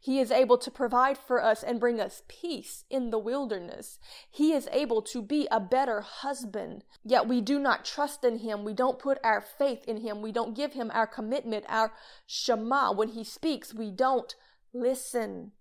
He 0.00 0.20
is 0.20 0.30
able 0.30 0.58
to 0.58 0.70
provide 0.70 1.18
for 1.18 1.42
us 1.42 1.62
and 1.62 1.80
bring 1.80 2.00
us 2.00 2.22
peace 2.28 2.84
in 2.90 3.10
the 3.10 3.18
wilderness. 3.18 3.98
He 4.30 4.52
is 4.52 4.68
able 4.72 5.02
to 5.02 5.22
be 5.22 5.48
a 5.50 5.60
better 5.60 6.00
husband. 6.00 6.84
Yet 7.04 7.28
we 7.28 7.40
do 7.40 7.58
not 7.58 7.84
trust 7.84 8.24
in 8.24 8.38
him. 8.38 8.64
We 8.64 8.74
don't 8.74 8.98
put 8.98 9.18
our 9.24 9.40
faith 9.40 9.84
in 9.86 9.98
him. 9.98 10.22
We 10.22 10.32
don't 10.32 10.56
give 10.56 10.72
him 10.72 10.90
our 10.92 11.06
commitment, 11.06 11.64
our 11.68 11.92
Shema. 12.26 12.92
When 12.92 13.08
he 13.08 13.24
speaks, 13.24 13.74
we 13.74 13.90
don't 13.90 14.34
listen. 14.72 15.52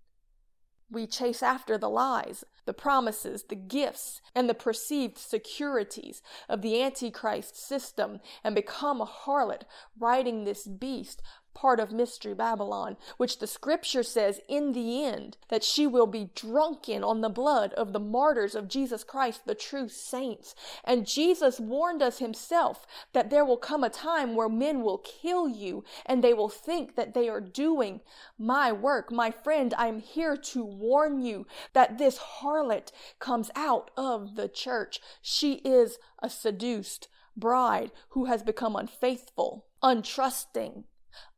We 0.92 1.08
chase 1.08 1.42
after 1.42 1.78
the 1.78 1.90
lies, 1.90 2.44
the 2.66 2.74
promises, 2.74 3.46
the 3.48 3.56
gifts, 3.56 4.22
and 4.36 4.50
the 4.50 4.54
perceived 4.54 5.18
securities 5.18 6.22
of 6.50 6.62
the 6.62 6.84
Antichrist 6.84 7.56
system 7.56 8.20
and 8.44 8.54
become 8.54 9.00
a 9.00 9.06
harlot, 9.06 9.62
riding 9.98 10.44
this 10.44 10.68
beast 10.68 11.22
part 11.54 11.80
of 11.80 11.92
Mystery 11.92 12.34
Babylon, 12.34 12.98
which 13.18 13.40
the 13.40 13.48
scripture 13.48 14.04
says 14.04 14.40
in 14.48 14.74
the 14.74 15.04
end 15.04 15.38
that 15.50 15.64
she 15.64 15.86
will 15.86 16.08
be 16.08 16.30
drunken 16.36 17.04
on 17.04 17.22
the 17.22 17.30
blood 17.30 17.74
of 17.74 17.94
the 17.94 18.00
martyrs 18.00 18.56
of 18.56 18.68
Jesus 18.68 19.04
Christ, 19.04 19.46
the 19.46 19.56
true 19.56 19.90
saints. 19.90 20.56
And 20.84 21.08
Jesus 21.08 21.60
warned 21.60 22.02
us 22.02 22.20
himself 22.20 22.86
that 23.14 23.30
there 23.30 23.46
will 23.46 23.58
come 23.58 23.84
a 23.84 23.90
time 23.90 24.36
where 24.36 24.50
men 24.50 24.82
will 24.82 24.98
kill 25.00 25.48
you 25.48 25.84
and 26.06 26.24
they 26.24 26.34
will 26.34 26.50
think 26.50 26.96
that 26.96 27.14
they 27.14 27.30
are 27.30 27.42
doing 27.42 28.02
my 28.38 28.72
work. 28.72 29.12
My 29.12 29.32
friend, 29.32 29.74
I'm 29.78 30.00
here 30.00 30.38
to 30.38 30.64
warn 30.64 31.22
you 31.22 31.46
that 31.74 31.98
this 31.98 32.18
harlot 32.42 32.92
comes 33.20 33.52
out 33.56 33.92
of 33.98 34.36
the 34.36 34.48
church. 34.48 35.00
She 35.22 35.56
is 35.56 35.98
a 36.22 36.30
seduced 36.30 37.08
bride 37.36 37.92
who 38.10 38.26
has 38.26 38.44
become 38.44 38.76
unfaithful, 38.76 39.66
untrusting, 39.84 40.84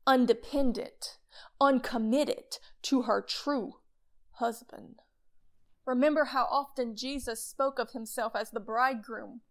undependent, 0.05 1.17
uncommitted 1.59 2.57
to 2.83 3.03
her 3.03 3.21
true 3.21 3.75
husband. 4.33 5.01
Remember 5.85 6.25
how 6.25 6.45
often 6.45 6.95
Jesus 6.95 7.43
spoke 7.43 7.79
of 7.79 7.91
himself 7.91 8.35
as 8.35 8.51
the 8.51 8.59
bridegroom 8.59 9.41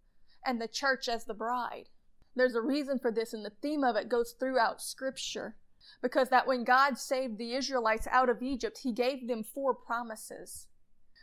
and 0.45 0.61
the 0.61 0.69
church 0.69 1.09
as 1.09 1.25
the 1.25 1.35
bride. 1.35 1.89
There's 2.35 2.55
a 2.55 2.63
reason 2.63 2.99
for 2.99 3.13
this, 3.13 3.35
and 3.35 3.45
the 3.45 3.53
theme 3.63 3.85
of 3.85 3.97
it 3.97 4.09
goes 4.09 4.35
throughout 4.39 4.81
Scripture. 4.81 5.57
Because 6.01 6.29
that 6.29 6.47
when 6.47 6.65
God 6.65 6.97
saved 6.97 7.39
the 7.39 7.55
Israelites 7.55 8.07
out 8.11 8.29
of 8.29 8.43
Egypt, 8.43 8.81
He 8.83 8.93
gave 8.93 9.29
them 9.29 9.45
four 9.45 9.75
promises. 9.75 10.69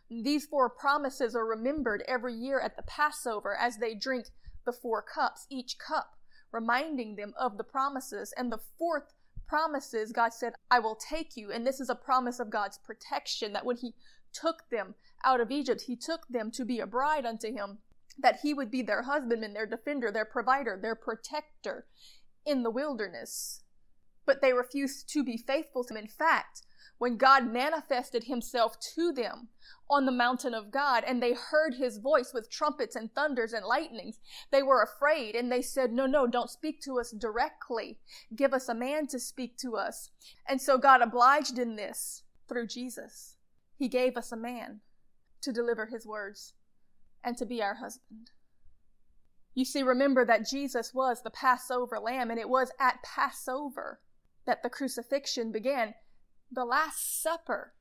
These 0.10 0.46
four 0.46 0.70
promises 0.70 1.36
are 1.36 1.46
remembered 1.46 2.04
every 2.08 2.34
year 2.34 2.60
at 2.60 2.76
the 2.76 2.84
Passover 2.84 3.56
as 3.56 3.78
they 3.78 3.96
drink 3.96 4.26
the 4.66 4.74
four 4.74 5.02
cups, 5.02 5.48
each 5.50 5.78
cup 5.78 6.20
reminding 6.52 7.16
them 7.16 7.34
of 7.40 7.58
the 7.58 7.64
promises. 7.64 8.34
And 8.38 8.52
the 8.52 8.60
fourth 8.78 9.14
promises, 9.50 10.12
God 10.12 10.32
said, 10.32 10.54
I 10.70 10.80
will 10.80 10.96
take 10.96 11.36
you. 11.36 11.52
And 11.52 11.66
this 11.66 11.80
is 11.80 11.90
a 11.90 11.96
promise 11.96 12.40
of 12.40 12.52
God's 12.52 12.78
protection 12.78 13.52
that 13.54 13.66
when 13.66 13.78
He 13.78 13.96
took 14.32 14.70
them 14.70 14.94
out 15.26 15.42
of 15.42 15.50
Egypt, 15.50 15.82
He 15.82 15.96
took 15.96 16.28
them 16.30 16.52
to 16.52 16.64
be 16.64 16.80
a 16.80 16.86
bride 16.86 17.26
unto 17.26 17.52
Him, 17.52 17.80
that 18.22 18.42
He 18.42 18.54
would 18.54 18.70
be 18.70 18.84
their 18.84 19.02
husbandman, 19.02 19.54
their 19.54 19.66
defender, 19.66 20.12
their 20.12 20.26
provider, 20.26 20.78
their 20.80 20.96
protector 20.96 21.88
in 22.46 22.62
the 22.62 22.70
wilderness. 22.70 23.64
But 24.26 24.42
they 24.42 24.54
refused 24.54 25.10
to 25.10 25.24
be 25.24 25.36
faithful 25.36 25.84
to 25.86 25.94
Him. 25.96 26.04
In 26.04 26.08
fact, 26.08 26.62
when 27.00 27.18
God 27.18 27.52
manifested 27.52 28.26
himself 28.26 28.78
to 28.96 29.12
them 29.12 29.48
on 29.90 30.06
the 30.06 30.12
mountain 30.12 30.54
of 30.54 30.70
God 30.70 31.04
and 31.08 31.24
they 31.24 31.34
heard 31.34 31.74
his 31.74 31.98
voice 31.98 32.32
with 32.34 32.52
trumpets 32.52 32.96
and 32.96 33.14
thunders 33.16 33.54
and 33.54 33.66
lightnings, 33.66 34.20
they 34.52 34.62
were 34.62 34.84
afraid 34.84 35.34
and 35.36 35.52
they 35.52 35.62
said, 35.62 35.92
No, 35.92 36.06
no, 36.06 36.28
don't 36.28 36.50
speak 36.50 36.82
to 36.82 37.00
us 37.00 37.12
directly. 37.12 38.00
Give 38.36 38.54
us 38.54 38.70
a 38.70 38.76
man 38.76 39.08
to 39.08 39.20
speak 39.20 39.58
to 39.60 39.76
us. 39.76 40.12
And 40.48 40.62
so 40.62 40.78
God 40.78 41.02
obliged 41.02 41.58
in 41.58 41.76
this 41.76 42.24
through 42.48 42.68
Jesus. 42.68 43.38
He 43.76 43.88
gave 43.88 44.18
us 44.18 44.32
a 44.32 44.38
man 44.38 44.82
to 45.42 45.54
deliver 45.54 45.88
his 45.88 46.06
words 46.06 46.54
and 47.24 47.38
to 47.38 47.46
be 47.46 47.64
our 47.64 47.76
husband. 47.76 48.32
You 49.56 49.66
see, 49.66 49.84
remember 49.84 50.26
that 50.26 50.48
Jesus 50.48 50.94
was 50.94 51.22
the 51.22 51.30
Passover 51.30 52.00
lamb, 52.00 52.30
and 52.30 52.40
it 52.40 52.50
was 52.50 52.72
at 52.80 53.04
Passover 53.04 54.00
that 54.46 54.64
the 54.64 54.70
crucifixion 54.70 55.52
began. 55.52 55.96
The 56.52 56.66
Last 56.66 57.22
Supper 57.22 57.74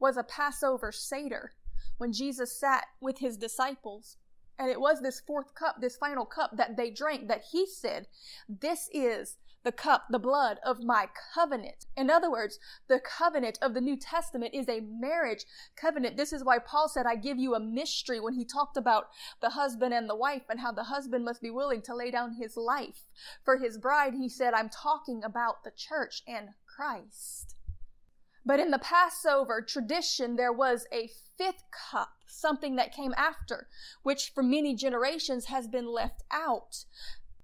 was 0.00 0.16
a 0.16 0.24
Passover 0.24 0.90
Seder 0.90 1.52
when 1.98 2.12
Jesus 2.12 2.58
sat 2.58 2.86
with 3.00 3.18
his 3.18 3.36
disciples. 3.36 4.16
And 4.58 4.68
it 4.68 4.80
was 4.80 5.00
this 5.00 5.20
fourth 5.20 5.54
cup, 5.54 5.76
this 5.80 5.96
final 5.96 6.24
cup 6.24 6.56
that 6.56 6.76
they 6.76 6.90
drank, 6.90 7.28
that 7.28 7.44
he 7.52 7.66
said, 7.66 8.08
This 8.48 8.88
is 8.92 9.36
the 9.62 9.70
cup, 9.70 10.06
the 10.10 10.18
blood 10.18 10.58
of 10.64 10.82
my 10.82 11.08
covenant. 11.34 11.86
In 11.96 12.10
other 12.10 12.30
words, 12.30 12.58
the 12.88 13.00
covenant 13.00 13.58
of 13.62 13.74
the 13.74 13.80
New 13.80 13.96
Testament 13.96 14.54
is 14.54 14.68
a 14.68 14.80
marriage 14.80 15.44
covenant. 15.76 16.16
This 16.16 16.32
is 16.32 16.42
why 16.42 16.58
Paul 16.58 16.88
said, 16.88 17.06
I 17.06 17.16
give 17.16 17.38
you 17.38 17.54
a 17.54 17.60
mystery 17.60 18.18
when 18.18 18.34
he 18.34 18.44
talked 18.44 18.76
about 18.76 19.08
the 19.40 19.50
husband 19.50 19.94
and 19.94 20.08
the 20.08 20.16
wife 20.16 20.44
and 20.48 20.60
how 20.60 20.72
the 20.72 20.84
husband 20.84 21.24
must 21.24 21.42
be 21.42 21.50
willing 21.50 21.82
to 21.82 21.94
lay 21.94 22.10
down 22.10 22.34
his 22.34 22.56
life 22.56 23.06
for 23.44 23.58
his 23.58 23.78
bride. 23.78 24.14
He 24.14 24.28
said, 24.28 24.54
I'm 24.54 24.70
talking 24.70 25.22
about 25.22 25.62
the 25.64 25.72
church 25.76 26.22
and 26.26 26.50
Christ. 26.66 27.56
But 28.46 28.60
in 28.60 28.70
the 28.70 28.78
Passover 28.78 29.60
tradition, 29.60 30.36
there 30.36 30.52
was 30.52 30.86
a 30.92 31.10
fifth 31.36 31.64
cup, 31.90 32.12
something 32.28 32.76
that 32.76 32.94
came 32.94 33.12
after, 33.16 33.66
which 34.04 34.30
for 34.32 34.42
many 34.42 34.76
generations 34.76 35.46
has 35.46 35.66
been 35.66 35.86
left 35.86 36.22
out 36.30 36.84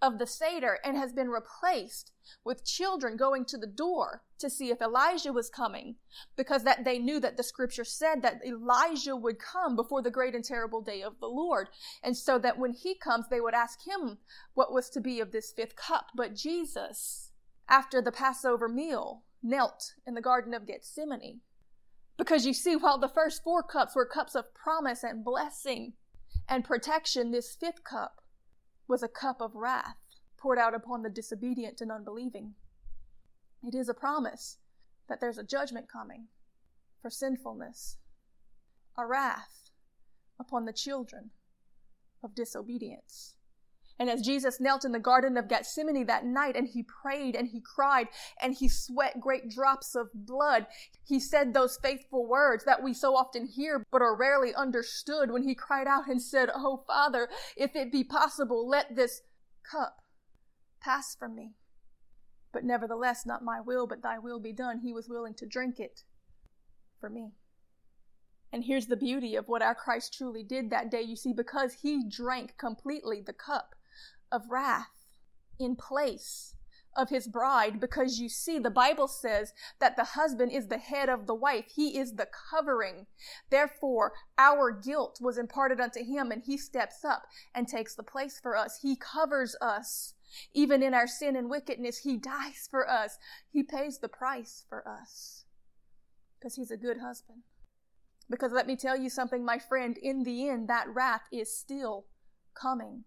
of 0.01 0.19
the 0.19 0.27
Seder 0.27 0.79
and 0.85 0.97
has 0.97 1.13
been 1.13 1.29
replaced 1.29 2.13
with 2.45 2.65
children 2.65 3.17
going 3.17 3.45
to 3.47 3.59
the 3.59 3.67
door 3.67 4.23
to 4.39 4.49
see 4.49 4.71
if 4.71 4.81
Elijah 4.81 5.33
was 5.33 5.51
coming 5.51 5.97
because 6.37 6.63
that 6.63 6.85
they 6.85 6.99
knew 6.99 7.19
that 7.21 7.37
the 7.37 7.43
scripture 7.43 7.85
said 7.85 8.23
that 8.23 8.41
Elijah 8.45 9.17
would 9.17 9.39
come 9.41 9.75
before 9.75 10.03
the 10.03 10.11
great 10.11 10.35
and 10.37 10.45
terrible 10.45 10.81
day 10.81 11.03
of 11.03 11.19
the 11.21 11.29
Lord. 11.29 11.69
And 12.03 12.17
so 12.17 12.39
that 12.39 12.59
when 12.59 12.73
he 12.73 12.95
comes, 12.95 13.27
they 13.29 13.41
would 13.41 13.55
ask 13.55 13.87
him 13.87 14.19
what 14.55 14.73
was 14.73 14.89
to 14.91 15.01
be 15.01 15.21
of 15.21 15.33
this 15.33 15.53
fifth 15.53 15.75
cup. 15.75 16.11
But 16.15 16.35
Jesus, 16.35 17.33
after 17.69 18.01
the 18.01 18.13
Passover 18.13 18.69
meal, 18.69 19.23
knelt 19.43 19.95
in 20.07 20.15
the 20.15 20.21
Garden 20.21 20.55
of 20.55 20.67
Gethsemane. 20.67 21.41
Because 22.17 22.47
you 22.47 22.55
see, 22.55 22.77
while 22.77 22.99
the 22.99 23.09
first 23.09 23.43
four 23.43 23.63
cups 23.63 23.97
were 23.97 24.07
cups 24.07 24.35
of 24.35 24.55
promise 24.55 25.03
and 25.03 25.25
blessing 25.25 25.95
and 26.49 26.65
protection, 26.65 27.31
this 27.31 27.55
fifth 27.55 27.85
cup 27.85 28.23
was 28.87 29.03
a 29.03 29.09
cup 29.09 29.41
of 29.41 29.55
wrath 29.55 29.97
poured 30.39 30.59
out 30.59 30.75
upon 30.75 31.03
the 31.03 31.11
disobedient 31.11 31.81
and 31.81 31.91
unbelieving. 31.91 32.55
It 33.63 33.75
is 33.75 33.89
a 33.89 33.95
promise 33.95 34.59
that 35.09 35.21
there's 35.21 35.39
a 35.39 35.45
judgment 35.45 35.89
coming 35.89 36.27
for 37.01 37.11
sinfulness, 37.11 37.97
a 38.97 39.07
wrath 39.07 39.71
upon 40.39 40.65
the 40.65 40.73
children 40.73 41.31
of 42.23 42.35
disobedience. 42.35 43.37
And 43.99 44.11
as 44.11 44.23
Jesus 44.23 44.61
knelt 44.61 44.85
in 44.85 44.93
the 44.93 44.99
Garden 44.99 45.37
of 45.37 45.49
Gethsemane 45.49 46.07
that 46.07 46.25
night 46.25 46.57
and 46.57 46.67
he 46.67 46.83
prayed 46.83 47.37
and 47.37 47.49
he 47.49 47.61
cried 47.61 48.09
and 48.41 48.55
he 48.55 48.69
sweat 48.69 49.21
great 49.21 49.49
drops 49.49 49.95
of 49.95 50.09
blood, 50.13 50.67
he 51.07 51.21
said 51.21 51.53
those 51.53 51.79
faithful 51.83 52.27
words 52.27 52.65
that 52.65 52.83
we 52.83 52.95
so 52.95 53.15
often 53.15 53.47
hear 53.47 53.85
but 53.93 54.03
are 54.03 54.17
rarely 54.17 54.55
understood 54.55 55.31
when 55.31 55.43
he 55.43 55.55
cried 55.55 55.87
out 55.87 56.09
and 56.09 56.21
said, 56.21 56.51
Oh 56.55 56.85
Father, 56.87 57.29
if 57.57 57.77
it 57.77 57.93
be 57.93 58.03
possible, 58.03 58.69
let 58.69 58.97
this 58.97 59.23
cup 59.71 59.99
pass 60.81 61.15
from 61.15 61.37
me. 61.37 61.53
But 62.53 62.65
nevertheless, 62.65 63.25
not 63.25 63.45
my 63.45 63.61
will, 63.61 63.87
but 63.87 64.03
thy 64.03 64.19
will 64.19 64.41
be 64.41 64.53
done. 64.53 64.81
He 64.81 64.93
was 64.93 65.09
willing 65.09 65.35
to 65.35 65.47
drink 65.47 65.79
it 65.79 66.03
for 67.01 67.09
me. 67.09 67.33
And 68.53 68.65
here's 68.65 68.87
the 68.87 68.97
beauty 68.97 69.35
of 69.35 69.49
what 69.49 69.63
our 69.63 69.75
Christ 69.75 70.13
truly 70.13 70.43
did 70.43 70.69
that 70.71 70.91
day. 70.91 71.01
You 71.01 71.17
see, 71.17 71.33
because 71.33 71.73
he 71.83 72.07
drank 72.07 72.59
completely 72.59 73.23
the 73.25 73.33
cup 73.33 73.75
of 74.33 74.51
wrath 74.51 75.07
in 75.61 75.77
place 75.77 76.55
of 76.97 77.09
his 77.09 77.27
bride 77.27 77.81
because 77.81 78.19
you 78.19 78.29
see 78.29 78.59
the 78.59 78.71
bible 78.71 79.09
says 79.09 79.53
that 79.81 79.97
the 79.97 80.05
husband 80.05 80.53
is 80.53 80.69
the 80.69 80.79
head 80.79 81.09
of 81.09 81.27
the 81.27 81.35
wife. 81.35 81.65
He 81.75 81.99
is 81.99 82.15
the 82.15 82.29
covering. 82.51 83.07
Therefore 83.51 84.13
our 84.37 84.71
guilt 84.71 85.19
was 85.21 85.39
imparted 85.39 85.81
unto 85.81 86.05
him 86.05 86.31
and 86.31 86.43
he 86.45 86.59
steps 86.59 87.05
up 87.05 87.23
and 87.55 87.67
takes 87.67 87.95
the 87.95 88.03
place 88.03 88.39
for 88.43 88.57
us. 88.57 88.81
He 88.83 88.97
covers 88.97 89.57
us. 89.61 90.15
Even 90.55 90.83
in 90.83 90.95
our 90.95 91.07
sin 91.07 91.37
and 91.37 91.51
wickedness 91.51 91.99
he 91.99 92.17
dies 92.17 92.69
for 92.71 92.89
us. 92.89 93.19
He 93.51 93.63
pays 93.63 93.99
the 93.99 94.09
price 94.09 94.65
for 94.69 94.87
us 94.87 95.45
because 96.39 96.57
he's 96.57 96.71
a 96.71 96.77
good 96.77 96.99
husband. 96.99 97.43
Because 98.31 98.53
let 98.53 98.67
me 98.67 98.77
tell 98.77 98.99
you 98.99 99.11
something 99.11 99.45
my 99.45 99.59
friend 99.59 99.97
in 99.99 100.25
the 100.25 100.49
end 100.49 100.69
that 100.69 100.89
wrath 100.89 101.23
is 101.33 101.55
still 101.55 102.07
coming 102.55 103.05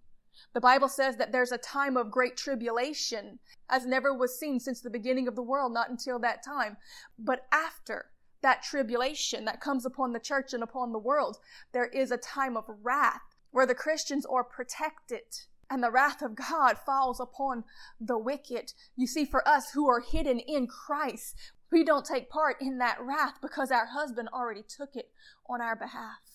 the 0.54 0.62
Bible 0.62 0.90
says 0.90 1.18
that 1.18 1.32
there's 1.32 1.52
a 1.52 1.58
time 1.58 1.98
of 1.98 2.12
great 2.12 2.38
tribulation, 2.38 3.40
as 3.70 3.86
never 3.86 4.14
was 4.14 4.40
seen 4.40 4.60
since 4.60 4.82
the 4.82 4.90
beginning 4.90 5.28
of 5.28 5.36
the 5.36 5.44
world, 5.44 5.74
not 5.74 5.90
until 5.90 6.20
that 6.20 6.44
time. 6.44 6.78
But 7.18 7.46
after 7.52 8.08
that 8.42 8.64
tribulation 8.64 9.46
that 9.46 9.62
comes 9.62 9.86
upon 9.86 10.14
the 10.14 10.20
church 10.20 10.54
and 10.54 10.64
upon 10.64 10.92
the 10.92 11.00
world, 11.00 11.38
there 11.72 11.88
is 11.88 12.12
a 12.12 12.18
time 12.18 12.56
of 12.56 12.66
wrath 12.84 13.22
where 13.52 13.66
the 13.66 13.74
Christians 13.74 14.26
are 14.26 14.44
protected 14.44 15.24
and 15.70 15.82
the 15.82 15.92
wrath 15.92 16.22
of 16.22 16.36
God 16.36 16.78
falls 16.78 17.20
upon 17.20 17.64
the 18.00 18.18
wicked. 18.18 18.74
You 18.96 19.08
see, 19.08 19.26
for 19.26 19.48
us 19.48 19.72
who 19.74 19.90
are 19.90 20.00
hidden 20.00 20.40
in 20.40 20.68
Christ, 20.68 21.36
we 21.72 21.84
don't 21.84 22.06
take 22.06 22.30
part 22.30 22.58
in 22.62 22.78
that 22.78 23.02
wrath 23.02 23.42
because 23.42 23.72
our 23.72 23.88
husband 23.88 24.30
already 24.32 24.64
took 24.64 24.96
it 24.96 25.10
on 25.50 25.62
our 25.62 25.76
behalf. 25.76 26.35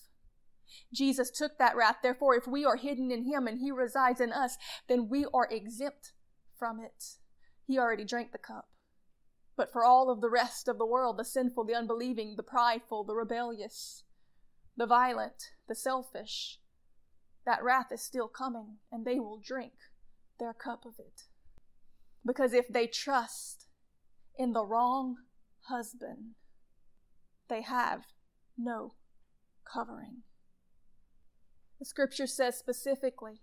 Jesus 0.92 1.30
took 1.30 1.58
that 1.58 1.76
wrath. 1.76 1.96
Therefore, 2.02 2.34
if 2.34 2.46
we 2.46 2.64
are 2.64 2.76
hidden 2.76 3.10
in 3.10 3.24
him 3.24 3.46
and 3.46 3.58
he 3.58 3.70
resides 3.70 4.20
in 4.20 4.32
us, 4.32 4.56
then 4.88 5.08
we 5.08 5.26
are 5.32 5.48
exempt 5.50 6.12
from 6.58 6.80
it. 6.80 7.16
He 7.66 7.78
already 7.78 8.04
drank 8.04 8.32
the 8.32 8.38
cup. 8.38 8.68
But 9.56 9.72
for 9.72 9.84
all 9.84 10.10
of 10.10 10.20
the 10.20 10.30
rest 10.30 10.68
of 10.68 10.78
the 10.78 10.86
world, 10.86 11.18
the 11.18 11.24
sinful, 11.24 11.64
the 11.64 11.74
unbelieving, 11.74 12.36
the 12.36 12.42
prideful, 12.42 13.04
the 13.04 13.14
rebellious, 13.14 14.04
the 14.76 14.86
violent, 14.86 15.50
the 15.68 15.74
selfish, 15.74 16.58
that 17.44 17.62
wrath 17.62 17.92
is 17.92 18.02
still 18.02 18.28
coming, 18.28 18.76
and 18.90 19.04
they 19.04 19.18
will 19.18 19.40
drink 19.42 19.72
their 20.38 20.54
cup 20.54 20.84
of 20.86 20.94
it. 20.98 21.22
Because 22.24 22.52
if 22.52 22.68
they 22.68 22.86
trust 22.86 23.66
in 24.38 24.52
the 24.52 24.64
wrong 24.64 25.16
husband, 25.68 26.34
they 27.48 27.62
have 27.62 28.04
no 28.56 28.94
covering. 29.70 30.22
The 31.80 31.86
scripture 31.86 32.26
says 32.26 32.58
specifically 32.58 33.40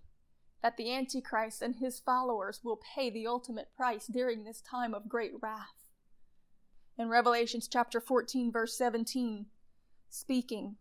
that 0.62 0.78
the 0.78 0.94
Antichrist 0.94 1.64
and 1.64 1.78
his 1.78 2.00
followers 2.00 2.62
will 2.64 2.80
pay 2.96 3.10
the 3.10 3.26
ultimate 3.26 3.74
price 3.76 4.06
during 4.06 4.44
this 4.44 4.62
time 4.62 4.94
of 4.94 5.10
great 5.10 5.34
wrath. 5.42 5.90
In 7.00 7.10
Revelations 7.10 7.68
chapter 7.68 8.00
14, 8.00 8.52
verse 8.52 8.78
17, 8.78 9.48
speaking 10.10 10.76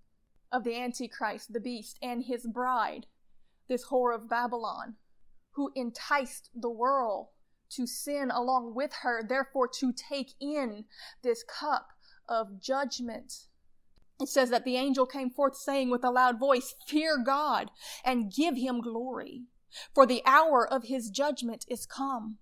of 0.52 0.64
the 0.64 0.76
Antichrist, 0.76 1.54
the 1.54 1.60
beast, 1.60 1.98
and 2.02 2.24
his 2.24 2.46
bride, 2.46 3.06
this 3.68 3.86
whore 3.86 4.14
of 4.14 4.28
Babylon, 4.28 4.96
who 5.52 5.72
enticed 5.74 6.50
the 6.54 6.70
world 6.70 7.28
to 7.70 7.86
sin 7.86 8.30
along 8.30 8.74
with 8.74 8.92
her, 9.02 9.22
therefore 9.22 9.68
to 9.80 9.92
take 9.92 10.34
in 10.40 10.84
this 11.22 11.42
cup 11.42 11.88
of 12.28 12.60
judgment. 12.60 13.46
It 14.18 14.28
says 14.28 14.50
that 14.50 14.64
the 14.64 14.76
angel 14.76 15.04
came 15.04 15.30
forth 15.30 15.56
saying 15.56 15.90
with 15.90 16.02
a 16.02 16.10
loud 16.10 16.38
voice, 16.38 16.74
Fear 16.86 17.18
God 17.18 17.70
and 18.04 18.32
give 18.32 18.56
him 18.56 18.80
glory, 18.80 19.44
for 19.94 20.06
the 20.06 20.22
hour 20.24 20.66
of 20.66 20.84
his 20.84 21.10
judgment 21.10 21.66
is 21.68 21.84
come. 21.86 22.38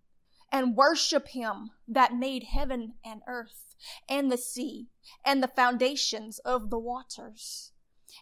And 0.53 0.77
worship 0.77 1.29
him 1.29 1.73
that 1.89 2.15
made 2.15 2.45
heaven 2.45 2.95
and 3.05 3.23
earth 3.27 3.75
and 4.09 4.31
the 4.31 4.39
sea 4.39 4.87
and 5.25 5.43
the 5.43 5.49
foundations 5.49 6.39
of 6.41 6.71
the 6.71 6.79
waters. 6.79 7.73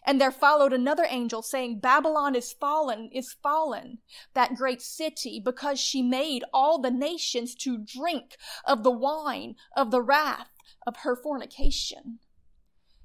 And 0.03 0.19
there 0.19 0.31
followed 0.31 0.73
another 0.73 1.05
angel 1.07 1.43
saying, 1.43 1.79
Babylon 1.79 2.33
is 2.33 2.51
fallen, 2.51 3.09
is 3.11 3.33
fallen, 3.43 3.99
that 4.33 4.55
great 4.55 4.81
city, 4.81 5.39
because 5.39 5.79
she 5.79 6.01
made 6.01 6.43
all 6.51 6.79
the 6.79 6.89
nations 6.89 7.53
to 7.57 7.77
drink 7.77 8.35
of 8.65 8.81
the 8.81 8.91
wine 8.91 9.55
of 9.77 9.91
the 9.91 10.01
wrath 10.01 10.49
of 10.87 10.97
her 10.97 11.15
fornication. 11.15 12.19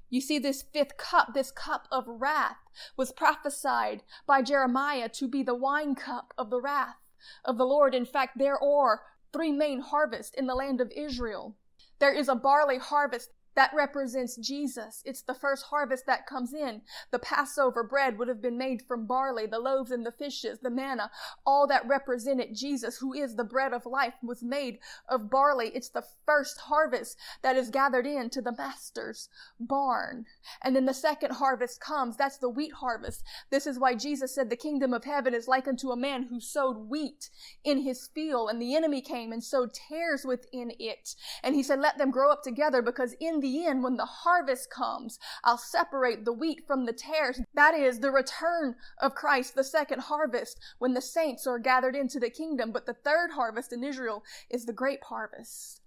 You 0.09 0.21
see, 0.21 0.39
this 0.39 0.63
fifth 0.63 0.97
cup, 0.97 1.33
this 1.33 1.51
cup 1.51 1.87
of 1.91 2.05
wrath, 2.07 2.57
was 2.97 3.11
prophesied 3.11 4.03
by 4.25 4.41
Jeremiah 4.41 5.09
to 5.09 5.27
be 5.27 5.43
the 5.43 5.55
wine 5.55 5.95
cup 5.95 6.33
of 6.37 6.49
the 6.49 6.59
wrath 6.59 6.97
of 7.45 7.57
the 7.57 7.65
Lord. 7.65 7.93
In 7.93 8.05
fact, 8.05 8.37
there 8.37 8.61
are 8.61 9.03
three 9.31 9.51
main 9.51 9.81
harvests 9.81 10.33
in 10.35 10.47
the 10.47 10.55
land 10.55 10.81
of 10.81 10.91
Israel. 10.95 11.55
There 11.99 12.13
is 12.13 12.29
a 12.29 12.35
barley 12.35 12.77
harvest 12.77 13.29
that 13.59 13.73
represents 13.75 14.37
Jesus. 14.37 15.01
It's 15.03 15.21
the 15.21 15.33
first 15.33 15.65
harvest 15.65 16.05
that 16.05 16.25
comes 16.25 16.53
in. 16.53 16.81
The 17.11 17.19
Passover 17.19 17.83
bread 17.83 18.17
would 18.17 18.29
have 18.29 18.41
been 18.41 18.57
made 18.57 18.81
from 18.87 19.05
barley, 19.05 19.47
the 19.47 19.59
loaves 19.59 19.91
and 19.91 20.05
the 20.05 20.13
fishes, 20.13 20.59
the 20.59 20.69
manna, 20.69 21.11
all 21.45 21.67
that 21.67 21.85
represented 21.85 22.55
Jesus, 22.55 22.99
who 22.99 23.13
is 23.13 23.35
the 23.35 23.43
bread 23.43 23.73
of 23.73 23.85
life, 23.85 24.13
was 24.23 24.41
made 24.41 24.79
of 25.09 25.29
barley. 25.29 25.73
It's 25.75 25.89
the 25.89 26.05
first 26.25 26.57
harvest 26.57 27.17
that 27.41 27.57
is 27.57 27.69
gathered 27.69 28.07
into 28.07 28.41
the 28.41 28.55
master's 28.57 29.27
barn. 29.59 30.23
And 30.63 30.73
then 30.73 30.85
the 30.85 30.93
second 30.93 31.33
harvest 31.33 31.81
comes. 31.81 32.15
That's 32.15 32.37
the 32.37 32.47
wheat 32.47 32.71
harvest. 32.71 33.25
This 33.49 33.67
is 33.67 33.77
why 33.77 33.93
Jesus 33.93 34.33
said 34.33 34.49
the 34.49 34.55
kingdom 34.55 34.93
of 34.93 35.03
heaven 35.03 35.33
is 35.33 35.49
like 35.49 35.67
unto 35.67 35.91
a 35.91 35.97
man 35.97 36.27
who 36.29 36.39
sowed 36.39 36.87
wheat 36.87 37.29
in 37.65 37.81
his 37.81 38.07
field, 38.15 38.51
and 38.51 38.61
the 38.61 38.77
enemy 38.77 39.01
came 39.01 39.33
and 39.33 39.43
sowed 39.43 39.73
tares 39.73 40.23
within 40.23 40.71
it. 40.79 41.13
And 41.43 41.55
he 41.55 41.63
said, 41.63 41.81
let 41.81 41.97
them 41.97 42.09
grow 42.09 42.31
up 42.31 42.41
together 42.41 42.81
because 42.81 43.17
in 43.19 43.41
the 43.41 43.48
the 43.49 43.65
end, 43.65 43.83
when 43.83 43.97
the 43.97 44.05
harvest 44.05 44.69
comes, 44.69 45.17
I'll 45.43 45.57
separate 45.57 46.23
the 46.23 46.33
wheat 46.33 46.65
from 46.67 46.85
the 46.85 46.93
tares. 46.93 47.41
That 47.55 47.73
is 47.73 47.99
the 47.99 48.11
return 48.11 48.75
of 48.99 49.15
Christ, 49.15 49.55
the 49.55 49.63
second 49.63 50.01
harvest, 50.01 50.59
when 50.77 50.93
the 50.93 51.01
saints 51.01 51.47
are 51.47 51.57
gathered 51.57 51.95
into 51.95 52.19
the 52.19 52.29
kingdom. 52.29 52.71
But 52.71 52.85
the 52.85 52.93
third 52.93 53.31
harvest 53.31 53.73
in 53.73 53.83
Israel 53.83 54.23
is 54.49 54.65
the 54.65 54.73
grape 54.73 55.03
harvest. 55.05 55.81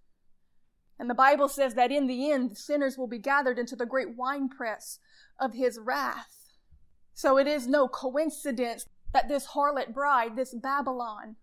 And 0.99 1.09
the 1.09 1.15
Bible 1.15 1.49
says 1.49 1.75
that 1.75 1.93
in 1.93 2.07
the 2.07 2.31
end, 2.33 2.57
sinners 2.59 2.99
will 2.99 3.07
be 3.07 3.19
gathered 3.19 3.59
into 3.59 3.77
the 3.77 3.87
great 3.87 4.17
winepress 4.17 4.99
of 5.39 5.55
his 5.55 5.79
wrath. 5.79 6.51
So 7.15 7.39
it 7.39 7.47
is 7.47 7.67
no 7.67 7.89
coincidence 7.89 8.87
that 9.13 9.29
this 9.29 9.49
harlot 9.49 9.95
bride, 9.95 10.37
this 10.37 10.55
Babylon, 10.55 11.37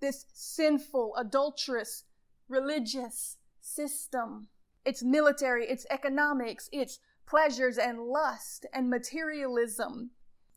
this 0.00 0.26
sinful, 0.32 1.14
adulterous, 1.16 2.04
religious 2.48 3.36
system 3.60 4.48
it's 4.88 5.04
military, 5.04 5.66
it's 5.66 5.84
economics, 5.90 6.70
it's 6.72 6.98
pleasures 7.26 7.76
and 7.76 8.00
lust 8.00 8.64
and 8.72 8.88
materialism. 8.88 10.12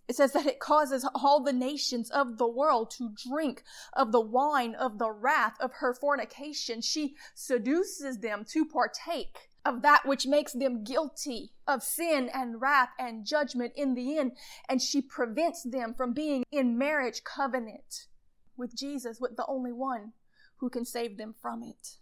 It 0.08 0.16
says 0.16 0.32
that 0.32 0.46
it 0.46 0.62
causes 0.62 1.06
all 1.14 1.44
the 1.44 1.52
nations 1.52 2.10
of 2.10 2.38
the 2.38 2.48
world 2.48 2.92
to 2.92 3.14
drink 3.30 3.64
of 3.92 4.14
the 4.14 4.22
wine 4.22 4.74
of 4.76 5.00
the 5.00 5.12
wrath 5.12 5.58
of 5.60 5.74
her 5.80 5.94
fornication. 5.94 6.80
She 6.82 7.16
seduces 7.36 8.20
them 8.20 8.46
to 8.52 8.66
partake 8.66 9.50
of 9.66 9.82
that 9.82 10.06
which 10.06 10.26
makes 10.26 10.54
them 10.54 10.86
guilty 10.86 11.52
of 11.68 11.84
sin 11.84 12.30
and 12.34 12.62
wrath 12.62 12.92
and 12.98 13.26
judgment 13.26 13.74
in 13.76 13.96
the 13.96 14.18
end. 14.18 14.32
And 14.70 14.82
she 14.82 15.02
prevents 15.02 15.64
them 15.64 15.94
from 15.94 16.14
being 16.14 16.46
in 16.54 16.78
marriage 16.78 17.26
covenant 17.26 18.08
with 18.56 18.78
Jesus, 18.78 19.20
with 19.20 19.36
the 19.36 19.46
only 19.48 19.74
one 19.74 20.14
who 20.60 20.70
can 20.70 20.86
save 20.86 21.18
them 21.18 21.36
from 21.42 21.64
it. 21.64 21.98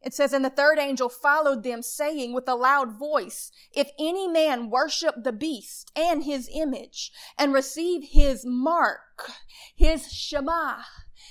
It 0.00 0.14
says, 0.14 0.32
And 0.32 0.44
the 0.44 0.50
third 0.50 0.78
angel 0.78 1.08
followed 1.08 1.64
them, 1.64 1.82
saying 1.82 2.32
with 2.32 2.48
a 2.48 2.54
loud 2.54 2.98
voice, 2.98 3.50
If 3.72 3.90
any 3.98 4.28
man 4.28 4.70
worship 4.70 5.16
the 5.24 5.32
beast 5.32 5.90
and 5.96 6.22
his 6.22 6.48
image, 6.52 7.12
and 7.36 7.52
receive 7.52 8.10
his 8.10 8.44
mark, 8.46 9.30
his 9.74 10.12
Shema, 10.12 10.82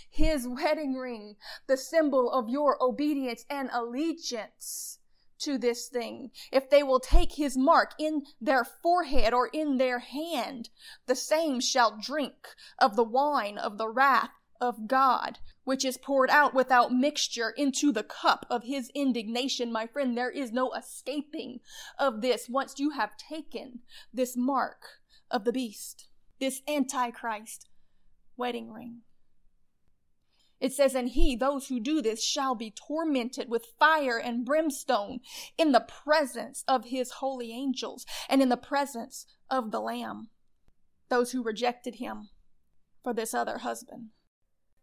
his 0.10 0.48
wedding 0.48 0.96
ring, 0.96 1.38
the 1.68 1.78
symbol 1.78 2.30
of 2.32 2.50
your 2.50 2.82
obedience 2.84 3.46
and 3.50 3.70
allegiance 3.72 5.00
to 5.40 5.58
this 5.58 5.88
thing, 5.88 6.32
if 6.52 6.70
they 6.70 6.84
will 6.84 7.00
take 7.00 7.34
his 7.34 7.56
mark 7.56 7.94
in 7.98 8.26
their 8.42 8.66
forehead 8.66 9.34
or 9.34 9.48
in 9.48 9.78
their 9.78 10.00
hand, 10.00 10.70
the 11.06 11.16
same 11.16 11.62
shall 11.62 11.98
drink 11.98 12.56
of 12.80 12.96
the 12.96 13.04
wine 13.04 13.58
of 13.58 13.78
the 13.78 13.88
wrath 13.88 14.32
of 14.60 14.88
God, 14.88 15.40
which 15.64 15.84
is 15.84 15.98
poured 15.98 16.30
out 16.30 16.54
without 16.54 16.94
mixture 16.94 17.50
into 17.50 17.92
the 17.92 18.04
cup 18.04 18.46
of 18.50 18.64
his 18.64 18.90
indignation. 18.96 19.72
My 19.72 19.88
friend, 19.88 20.18
there 20.18 20.32
is 20.32 20.52
no 20.52 20.72
escaping 20.74 21.60
of 22.00 22.22
this 22.22 22.48
once 22.50 22.80
you 22.80 22.92
have 22.92 23.18
taken 23.18 23.80
this 24.14 24.36
mark 24.38 25.00
of 25.30 25.44
the 25.44 25.52
beast, 25.52 26.08
this 26.40 26.62
Antichrist 26.68 27.70
wedding 28.38 28.72
ring. 28.72 29.02
It 30.60 30.74
says, 30.74 30.96
And 30.96 31.10
he, 31.10 31.36
those 31.36 31.68
who 31.68 31.80
do 31.80 32.02
this, 32.02 32.24
shall 32.24 32.56
be 32.56 32.72
tormented 32.72 33.50
with 33.50 33.74
fire 33.80 34.18
and 34.18 34.46
brimstone 34.46 35.20
in 35.58 35.72
the 35.72 35.82
presence 35.82 36.64
of 36.68 36.86
his 36.86 37.12
holy 37.12 37.52
angels 37.52 38.06
and 38.28 38.42
in 38.42 38.50
the 38.50 38.58
presence 38.58 39.26
of 39.50 39.72
the 39.72 39.80
Lamb. 39.80 40.30
Those 41.10 41.32
who 41.32 41.44
rejected 41.44 41.96
him 41.96 42.30
for 43.04 43.14
this 43.14 43.34
other 43.34 43.60
husband 43.60 44.10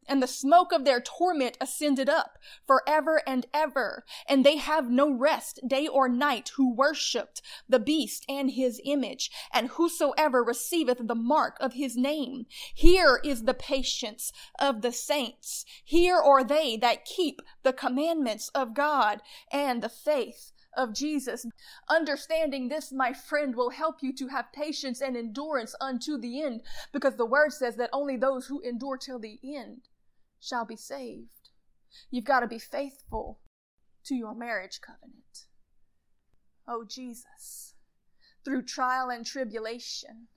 and 0.08 0.22
the 0.22 0.26
smoke 0.26 0.72
of 0.72 0.84
their 0.84 1.00
torment 1.00 1.56
ascended 1.60 2.08
up 2.08 2.38
forever 2.66 3.22
and 3.26 3.46
ever, 3.52 4.04
and 4.28 4.44
they 4.44 4.56
have 4.56 4.90
no 4.90 5.10
rest 5.10 5.60
day 5.66 5.86
or 5.86 6.08
night 6.08 6.50
who 6.56 6.74
worshipped 6.74 7.42
the 7.68 7.78
beast 7.78 8.24
and 8.28 8.52
his 8.52 8.80
image, 8.84 9.30
and 9.52 9.68
whosoever 9.68 10.42
receiveth 10.42 11.06
the 11.06 11.14
mark 11.14 11.56
of 11.60 11.74
his 11.74 11.96
name. 11.96 12.46
Here 12.74 13.20
is 13.24 13.44
the 13.44 13.54
patience 13.54 14.32
of 14.60 14.82
the 14.82 14.92
saints. 14.92 15.64
Here 15.84 16.18
are 16.18 16.44
they 16.44 16.76
that 16.78 17.04
keep 17.04 17.40
the 17.62 17.72
commandments 17.72 18.48
of 18.54 18.74
God 18.74 19.20
and 19.50 19.82
the 19.82 19.88
faith 19.88 20.52
of 20.76 20.92
Jesus. 20.92 21.46
Understanding 21.88 22.68
this, 22.68 22.92
my 22.92 23.12
friend, 23.12 23.54
will 23.54 23.70
help 23.70 24.02
you 24.02 24.12
to 24.14 24.26
have 24.26 24.52
patience 24.52 25.00
and 25.00 25.16
endurance 25.16 25.74
unto 25.80 26.18
the 26.18 26.42
end, 26.42 26.62
because 26.92 27.14
the 27.16 27.24
word 27.24 27.52
says 27.52 27.76
that 27.76 27.90
only 27.92 28.16
those 28.16 28.46
who 28.46 28.60
endure 28.60 28.96
till 28.96 29.20
the 29.20 29.38
end 29.44 29.82
shall 30.44 30.64
be 30.64 30.76
saved. 30.76 31.50
You've 32.10 32.24
got 32.24 32.40
to 32.40 32.46
be 32.46 32.58
faithful 32.58 33.40
to 34.04 34.14
your 34.14 34.34
marriage 34.34 34.80
covenant. 34.80 35.46
Oh, 36.68 36.84
Jesus, 36.88 37.74
through 38.44 38.62
trial 38.62 39.10
and 39.10 39.24
tribulation, 39.24 40.28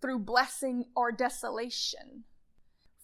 through 0.00 0.20
blessing 0.20 0.84
or 0.94 1.12
desolation, 1.12 2.24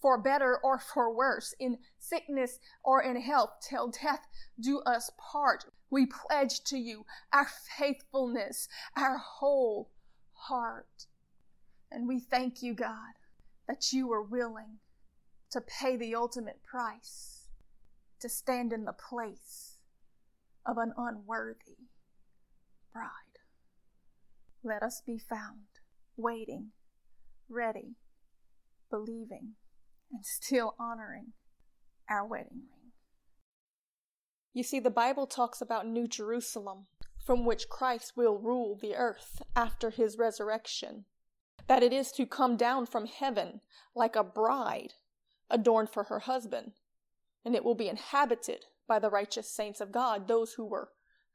for 0.01 0.17
better 0.21 0.57
or 0.63 0.79
for 0.79 1.13
worse, 1.13 1.53
in 1.59 1.77
sickness 1.97 2.59
or 2.83 3.01
in 3.01 3.19
health, 3.19 3.51
till 3.67 3.89
death 3.89 4.27
do 4.59 4.79
us 4.81 5.09
part, 5.17 5.65
we 5.89 6.05
pledge 6.05 6.63
to 6.65 6.77
you 6.77 7.05
our 7.33 7.47
faithfulness, 7.77 8.67
our 8.95 9.17
whole 9.17 9.89
heart. 10.33 11.07
And 11.89 12.07
we 12.07 12.19
thank 12.19 12.61
you, 12.61 12.73
God, 12.73 13.15
that 13.67 13.91
you 13.91 14.11
are 14.11 14.21
willing 14.21 14.79
to 15.51 15.61
pay 15.61 15.95
the 15.95 16.13
ultimate 16.15 16.61
price, 16.63 17.47
to 18.19 18.29
stand 18.29 18.73
in 18.73 18.85
the 18.85 18.93
place 18.93 19.77
of 20.65 20.77
an 20.77 20.93
unworthy 20.97 21.77
bride. 22.91 23.11
Let 24.63 24.83
us 24.83 25.01
be 25.05 25.17
found 25.17 25.67
waiting, 26.17 26.71
ready, 27.47 27.95
believing, 28.89 29.53
and 30.11 30.25
still 30.25 30.75
honoring 30.79 31.33
our 32.09 32.25
wedding 32.25 32.63
ring. 32.71 32.91
You 34.53 34.63
see, 34.63 34.79
the 34.79 34.89
Bible 34.89 35.27
talks 35.27 35.61
about 35.61 35.87
New 35.87 36.07
Jerusalem, 36.07 36.87
from 37.25 37.45
which 37.45 37.69
Christ 37.69 38.13
will 38.15 38.37
rule 38.37 38.77
the 38.81 38.95
earth 38.95 39.41
after 39.55 39.89
his 39.89 40.17
resurrection, 40.17 41.05
that 41.67 41.83
it 41.83 41.93
is 41.93 42.11
to 42.13 42.25
come 42.25 42.57
down 42.57 42.85
from 42.85 43.05
heaven 43.05 43.61
like 43.93 44.15
a 44.15 44.23
bride 44.23 44.93
adorned 45.49 45.89
for 45.89 46.03
her 46.05 46.19
husband, 46.19 46.73
and 47.45 47.55
it 47.55 47.63
will 47.63 47.75
be 47.75 47.89
inhabited 47.89 48.65
by 48.87 48.99
the 48.99 49.09
righteous 49.09 49.49
saints 49.49 49.81
of 49.81 49.91
God, 49.91 50.27
those 50.27 50.53
who 50.53 50.65
were 50.65 50.89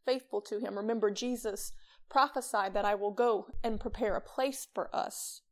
faithful 0.05 0.41
to 0.43 0.59
him. 0.59 0.77
Remember, 0.77 1.11
Jesus 1.11 1.73
prophesied 2.11 2.75
that 2.75 2.85
I 2.85 2.95
will 2.95 3.13
go 3.13 3.47
and 3.63 3.81
prepare 3.81 4.17
a 4.17 4.21
place 4.21 4.67
for 4.75 4.95
us, 4.95 5.43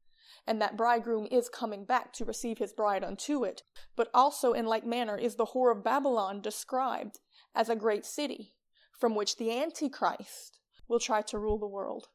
and 0.47 0.61
that 0.61 0.77
bridegroom 0.77 1.29
is 1.31 1.49
coming 1.49 1.85
back 1.85 2.13
to 2.15 2.25
receive 2.25 2.59
his 2.59 2.73
bride 2.73 3.05
unto 3.05 3.45
it. 3.45 3.63
But 3.97 4.11
also, 4.13 4.53
in 4.53 4.67
like 4.67 4.87
manner, 4.87 5.17
is 5.17 5.37
the 5.37 5.47
whore 5.47 5.75
of 5.75 5.85
Babylon 5.85 6.41
described 6.41 7.19
as 7.55 7.69
a 7.69 7.77
great 7.77 8.05
city 8.05 8.55
from 8.99 9.15
which 9.15 9.37
the 9.37 9.51
Antichrist 9.51 10.59
will 10.89 11.01
try 11.01 11.23
to 11.23 11.39
rule 11.39 11.59
the 11.59 11.67
world. 11.67 12.09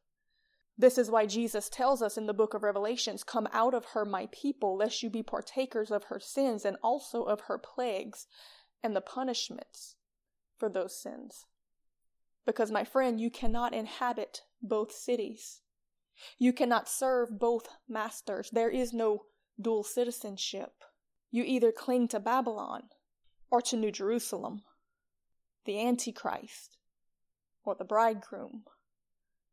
This 0.78 0.98
is 0.98 1.10
why 1.10 1.24
Jesus 1.24 1.70
tells 1.70 2.02
us 2.02 2.18
in 2.18 2.26
the 2.26 2.34
book 2.34 2.52
of 2.52 2.62
Revelations, 2.62 3.24
Come 3.24 3.48
out 3.52 3.72
of 3.72 3.86
her, 3.86 4.04
my 4.04 4.28
people, 4.30 4.76
lest 4.76 5.02
you 5.02 5.08
be 5.08 5.22
partakers 5.22 5.90
of 5.90 6.04
her 6.04 6.20
sins 6.20 6.64
and 6.64 6.76
also 6.82 7.22
of 7.22 7.42
her 7.42 7.58
plagues 7.58 8.26
and 8.82 8.94
the 8.94 9.00
punishments 9.00 9.96
for 10.58 10.68
those 10.68 11.00
sins. 11.00 11.46
Because, 12.44 12.70
my 12.70 12.84
friend, 12.84 13.20
you 13.20 13.30
cannot 13.30 13.74
inhabit 13.74 14.42
both 14.62 14.92
cities. 14.92 15.62
You 16.38 16.52
cannot 16.52 16.88
serve 16.88 17.38
both 17.38 17.68
masters. 17.88 18.50
There 18.50 18.70
is 18.70 18.92
no 18.92 19.24
dual 19.60 19.82
citizenship. 19.82 20.72
You 21.30 21.42
either 21.44 21.72
cling 21.72 22.08
to 22.08 22.20
Babylon 22.20 22.84
or 23.50 23.60
to 23.62 23.76
New 23.76 23.90
Jerusalem, 23.90 24.62
the 25.64 25.80
Antichrist 25.80 26.76
or 27.64 27.74
the 27.74 27.84
bridegroom, 27.84 28.64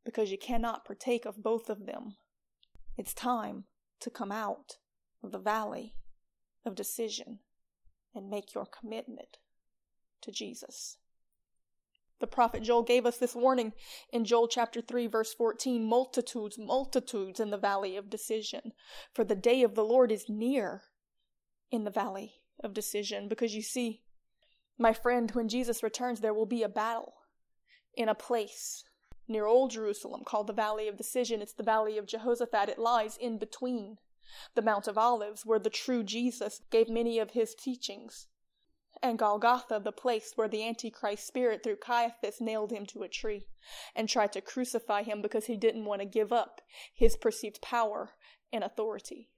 because 0.05 0.31
you 0.31 0.37
cannot 0.37 0.85
partake 0.85 1.25
of 1.25 1.43
both 1.43 1.69
of 1.69 1.85
them. 1.85 2.15
It's 2.97 3.13
time 3.13 3.65
to 4.01 4.09
come 4.09 4.31
out 4.31 4.77
of 5.23 5.31
the 5.31 5.39
valley 5.39 5.95
of 6.65 6.75
decision 6.75 7.39
and 8.13 8.29
make 8.29 8.53
your 8.53 8.65
commitment 8.65 9.37
to 10.21 10.31
Jesus. 10.31 10.97
The 12.19 12.27
prophet 12.27 12.63
Joel 12.63 12.83
gave 12.83 13.05
us 13.05 13.17
this 13.17 13.35
warning 13.35 13.73
in 14.11 14.23
Joel 14.23 14.47
chapter 14.47 14.81
3, 14.81 15.07
verse 15.07 15.33
14 15.33 15.83
multitudes, 15.83 16.57
multitudes 16.57 17.39
in 17.39 17.49
the 17.49 17.57
valley 17.57 17.97
of 17.97 18.09
decision, 18.09 18.71
for 19.13 19.23
the 19.23 19.35
day 19.35 19.63
of 19.63 19.75
the 19.75 19.83
Lord 19.83 20.11
is 20.11 20.29
near 20.29 20.83
in 21.71 21.83
the 21.83 21.91
valley 21.91 22.35
of 22.63 22.73
decision. 22.73 23.27
Because 23.27 23.55
you 23.55 23.61
see, 23.61 24.03
my 24.77 24.93
friend, 24.93 25.31
when 25.31 25.49
Jesus 25.49 25.83
returns, 25.83 26.21
there 26.21 26.33
will 26.33 26.45
be 26.45 26.63
a 26.63 26.69
battle 26.69 27.13
in 27.95 28.07
a 28.07 28.15
place 28.15 28.85
near 29.33 29.45
Old 29.45 29.71
Jerusalem 29.71 30.21
called 30.23 30.47
the 30.47 30.53
Valley 30.53 30.87
of 30.87 30.95
Decision. 30.95 31.41
It's 31.41 31.53
the 31.53 31.63
Valley 31.63 31.97
of 31.97 32.07
Jehoshaphat. 32.07 32.69
It 32.69 32.79
lies 32.79 33.17
in 33.17 33.37
between 33.37 33.97
the 34.55 34.61
Mount 34.61 34.87
of 34.87 34.97
Olives, 34.97 35.45
where 35.45 35.59
the 35.59 35.69
true 35.69 36.03
Jesus 36.03 36.61
gave 36.71 36.89
many 36.89 37.19
of 37.19 37.31
his 37.31 37.53
teachings, 37.53 38.27
and 39.01 39.19
Golgotha, 39.19 39.81
the 39.83 39.91
place 39.91 40.31
where 40.35 40.47
the 40.47 40.65
Antichrist 40.65 41.27
spirit 41.27 41.61
through 41.63 41.75
Caiaphas 41.75 42.39
nailed 42.39 42.71
him 42.71 42.85
to 42.87 43.03
a 43.03 43.09
tree 43.09 43.47
and 43.95 44.07
tried 44.07 44.31
to 44.33 44.41
crucify 44.41 45.03
him 45.03 45.21
because 45.21 45.45
he 45.45 45.57
didn't 45.57 45.85
want 45.85 46.01
to 46.01 46.05
give 46.05 46.31
up 46.31 46.61
his 46.93 47.17
perceived 47.17 47.61
power 47.61 48.11
and 48.51 48.63
authority. 48.63 49.29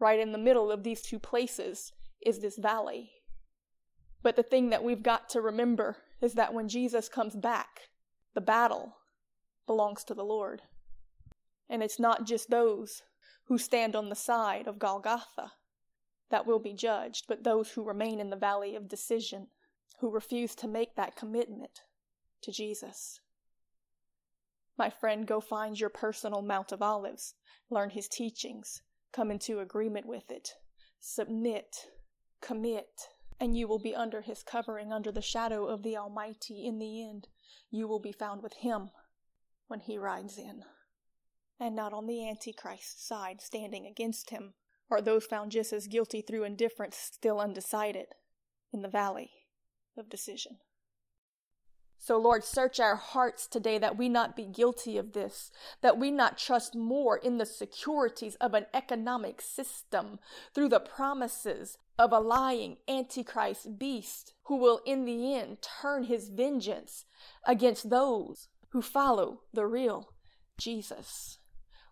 Right 0.00 0.18
in 0.18 0.32
the 0.32 0.38
middle 0.38 0.72
of 0.72 0.82
these 0.82 1.02
two 1.02 1.18
places 1.18 1.92
is 2.24 2.40
this 2.40 2.58
valley. 2.58 3.12
But 4.22 4.36
the 4.36 4.42
thing 4.42 4.70
that 4.70 4.82
we've 4.82 5.02
got 5.02 5.28
to 5.30 5.40
remember 5.40 5.98
is 6.20 6.34
that 6.34 6.54
when 6.54 6.68
Jesus 6.68 7.08
comes 7.08 7.36
back, 7.36 7.80
the 8.34 8.40
battle 8.40 8.96
belongs 9.66 10.04
to 10.04 10.14
the 10.14 10.24
Lord. 10.24 10.62
And 11.68 11.82
it's 11.82 11.98
not 11.98 12.26
just 12.26 12.50
those 12.50 13.02
who 13.44 13.58
stand 13.58 13.96
on 13.96 14.08
the 14.08 14.14
side 14.14 14.66
of 14.66 14.78
Golgotha 14.78 15.52
that 16.30 16.46
will 16.46 16.58
be 16.58 16.72
judged, 16.72 17.24
but 17.28 17.44
those 17.44 17.70
who 17.70 17.84
remain 17.84 18.20
in 18.20 18.30
the 18.30 18.36
valley 18.36 18.74
of 18.74 18.88
decision, 18.88 19.48
who 20.00 20.10
refuse 20.10 20.54
to 20.56 20.68
make 20.68 20.96
that 20.96 21.16
commitment 21.16 21.82
to 22.42 22.52
Jesus. 22.52 23.20
My 24.76 24.90
friend, 24.90 25.26
go 25.26 25.40
find 25.40 25.78
your 25.78 25.90
personal 25.90 26.42
Mount 26.42 26.72
of 26.72 26.82
Olives, 26.82 27.34
learn 27.70 27.90
his 27.90 28.08
teachings, 28.08 28.82
come 29.12 29.30
into 29.30 29.60
agreement 29.60 30.06
with 30.06 30.30
it, 30.30 30.50
submit, 31.00 31.76
commit, 32.40 33.08
and 33.38 33.56
you 33.56 33.68
will 33.68 33.78
be 33.78 33.94
under 33.94 34.20
his 34.20 34.42
covering, 34.42 34.92
under 34.92 35.12
the 35.12 35.22
shadow 35.22 35.66
of 35.66 35.82
the 35.82 35.96
Almighty. 35.96 36.66
In 36.66 36.78
the 36.78 37.08
end, 37.08 37.28
you 37.70 37.88
will 37.88 38.00
be 38.00 38.12
found 38.12 38.42
with 38.42 38.54
him 38.54 38.90
when 39.68 39.80
he 39.80 39.98
rides 39.98 40.38
in 40.38 40.64
and 41.60 41.74
not 41.74 41.92
on 41.92 42.06
the 42.06 42.28
Antichrist's 42.28 43.06
side 43.06 43.40
standing 43.40 43.86
against 43.86 44.30
him, 44.30 44.54
are 44.90 45.00
those 45.00 45.24
found 45.24 45.50
just 45.52 45.72
as 45.72 45.86
guilty 45.86 46.20
through 46.20 46.44
indifference 46.44 46.96
still 46.96 47.40
undecided 47.40 48.06
in 48.72 48.82
the 48.82 48.88
valley 48.88 49.30
of 49.96 50.10
decision. 50.10 50.58
So, 51.96 52.18
Lord, 52.18 52.44
search 52.44 52.80
our 52.80 52.96
hearts 52.96 53.46
today 53.46 53.78
that 53.78 53.96
we 53.96 54.10
not 54.10 54.36
be 54.36 54.44
guilty 54.44 54.98
of 54.98 55.12
this, 55.12 55.50
that 55.80 55.98
we 55.98 56.10
not 56.10 56.36
trust 56.36 56.74
more 56.74 57.16
in 57.16 57.38
the 57.38 57.46
securities 57.46 58.34
of 58.36 58.52
an 58.52 58.66
economic 58.74 59.40
system 59.40 60.18
through 60.54 60.68
the 60.68 60.80
promises 60.80 61.78
of 61.98 62.12
a 62.12 62.18
lying 62.18 62.78
antichrist 62.88 63.78
beast 63.78 64.34
who 64.44 64.56
will 64.56 64.80
in 64.84 65.04
the 65.04 65.34
end 65.34 65.58
turn 65.82 66.04
his 66.04 66.28
vengeance 66.28 67.04
against 67.46 67.90
those 67.90 68.48
who 68.70 68.82
follow 68.82 69.42
the 69.52 69.66
real 69.66 70.10
Jesus. 70.58 71.38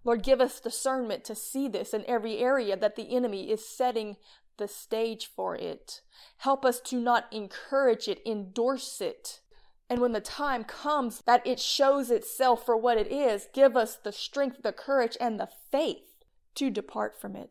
Lord, 0.04 0.24
give 0.24 0.40
us 0.40 0.60
discernment 0.60 1.24
to 1.24 1.34
see 1.34 1.68
this 1.68 1.94
in 1.94 2.04
every 2.08 2.38
area 2.38 2.76
that 2.76 2.96
the 2.96 3.14
enemy 3.14 3.50
is 3.50 3.68
setting 3.68 4.16
the 4.56 4.66
stage 4.66 5.26
for 5.26 5.54
it. 5.54 6.00
Help 6.38 6.64
us 6.64 6.80
to 6.80 7.00
not 7.00 7.32
encourage 7.32 8.08
it, 8.08 8.20
endorse 8.26 9.00
it. 9.00 9.40
And 9.88 10.00
when 10.00 10.12
the 10.12 10.20
time 10.20 10.64
comes 10.64 11.22
that 11.26 11.46
it 11.46 11.60
shows 11.60 12.10
itself 12.10 12.66
for 12.66 12.76
what 12.76 12.98
it 12.98 13.12
is, 13.12 13.46
give 13.52 13.76
us 13.76 13.96
the 13.96 14.12
strength, 14.12 14.62
the 14.62 14.72
courage, 14.72 15.16
and 15.20 15.38
the 15.38 15.48
faith 15.70 16.24
to 16.56 16.70
depart 16.70 17.20
from 17.20 17.36
it. 17.36 17.50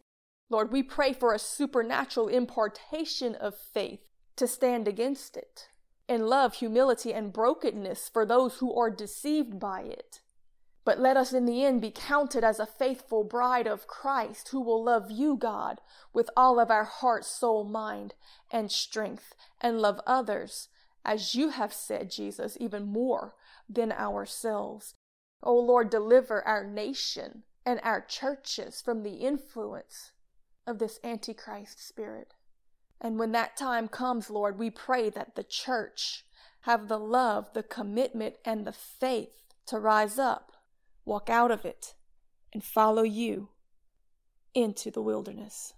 Lord, 0.52 0.70
we 0.70 0.84
pray 0.84 1.14
for 1.14 1.34
a 1.34 1.40
supernatural 1.40 2.28
impartation 2.28 3.36
of 3.36 3.56
faith 3.56 4.02
to 4.36 4.46
stand 4.48 4.86
against 4.86 5.38
it, 5.38 5.70
and 6.10 6.28
love, 6.28 6.56
humility, 6.56 7.14
and 7.14 7.32
brokenness 7.32 8.10
for 8.10 8.26
those 8.26 8.58
who 8.58 8.78
are 8.78 8.90
deceived 8.90 9.62
by 9.62 9.84
it. 9.84 10.20
But 10.84 11.00
let 11.00 11.16
us 11.16 11.32
in 11.32 11.46
the 11.46 11.64
end 11.64 11.80
be 11.80 11.90
counted 11.90 12.44
as 12.44 12.60
a 12.60 12.66
faithful 12.66 13.24
bride 13.24 13.66
of 13.66 13.88
Christ 13.88 14.50
who 14.50 14.60
will 14.60 14.84
love 14.84 15.10
you, 15.10 15.38
God, 15.38 15.80
with 16.12 16.30
all 16.36 16.60
of 16.60 16.70
our 16.70 16.84
heart, 16.84 17.24
soul, 17.24 17.64
mind, 17.64 18.14
and 18.52 18.70
strength, 18.70 19.34
and 19.62 19.80
love 19.80 20.02
others, 20.06 20.68
as 21.06 21.34
you 21.34 21.52
have 21.52 21.72
said, 21.72 22.12
Jesus, 22.12 22.58
even 22.60 22.88
more 22.88 23.36
than 23.70 23.94
ourselves. 23.94 24.96
O 25.42 25.52
oh 25.52 25.62
Lord, 25.62 25.90
deliver 25.90 26.46
our 26.46 26.66
nation 26.66 27.44
and 27.66 27.80
our 27.84 28.02
churches 28.02 28.82
from 28.82 29.04
the 29.04 29.14
influence 29.14 30.12
of 30.68 30.80
this 30.80 31.00
Antichrist 31.04 31.86
spirit. 31.86 32.34
And 33.00 33.18
when 33.18 33.32
that 33.32 33.58
time 33.58 33.88
comes, 33.88 34.30
Lord, 34.30 34.60
we 34.60 34.70
pray 34.70 35.10
that 35.10 35.36
the 35.36 35.44
church 35.44 36.24
have 36.62 36.88
the 36.88 37.00
love, 37.00 37.54
the 37.54 37.64
commitment, 37.64 38.36
and 38.46 38.66
the 38.66 38.72
faith 38.72 39.42
to 39.66 39.80
rise 39.80 40.20
up 40.20 40.52
walk 41.06 41.30
out 41.30 41.52
of 41.52 41.66
it, 41.66 41.94
and 42.54 42.64
follow 42.64 43.04
you 43.04 43.50
into 44.54 44.92
the 44.92 45.02
wilderness. 45.02 45.74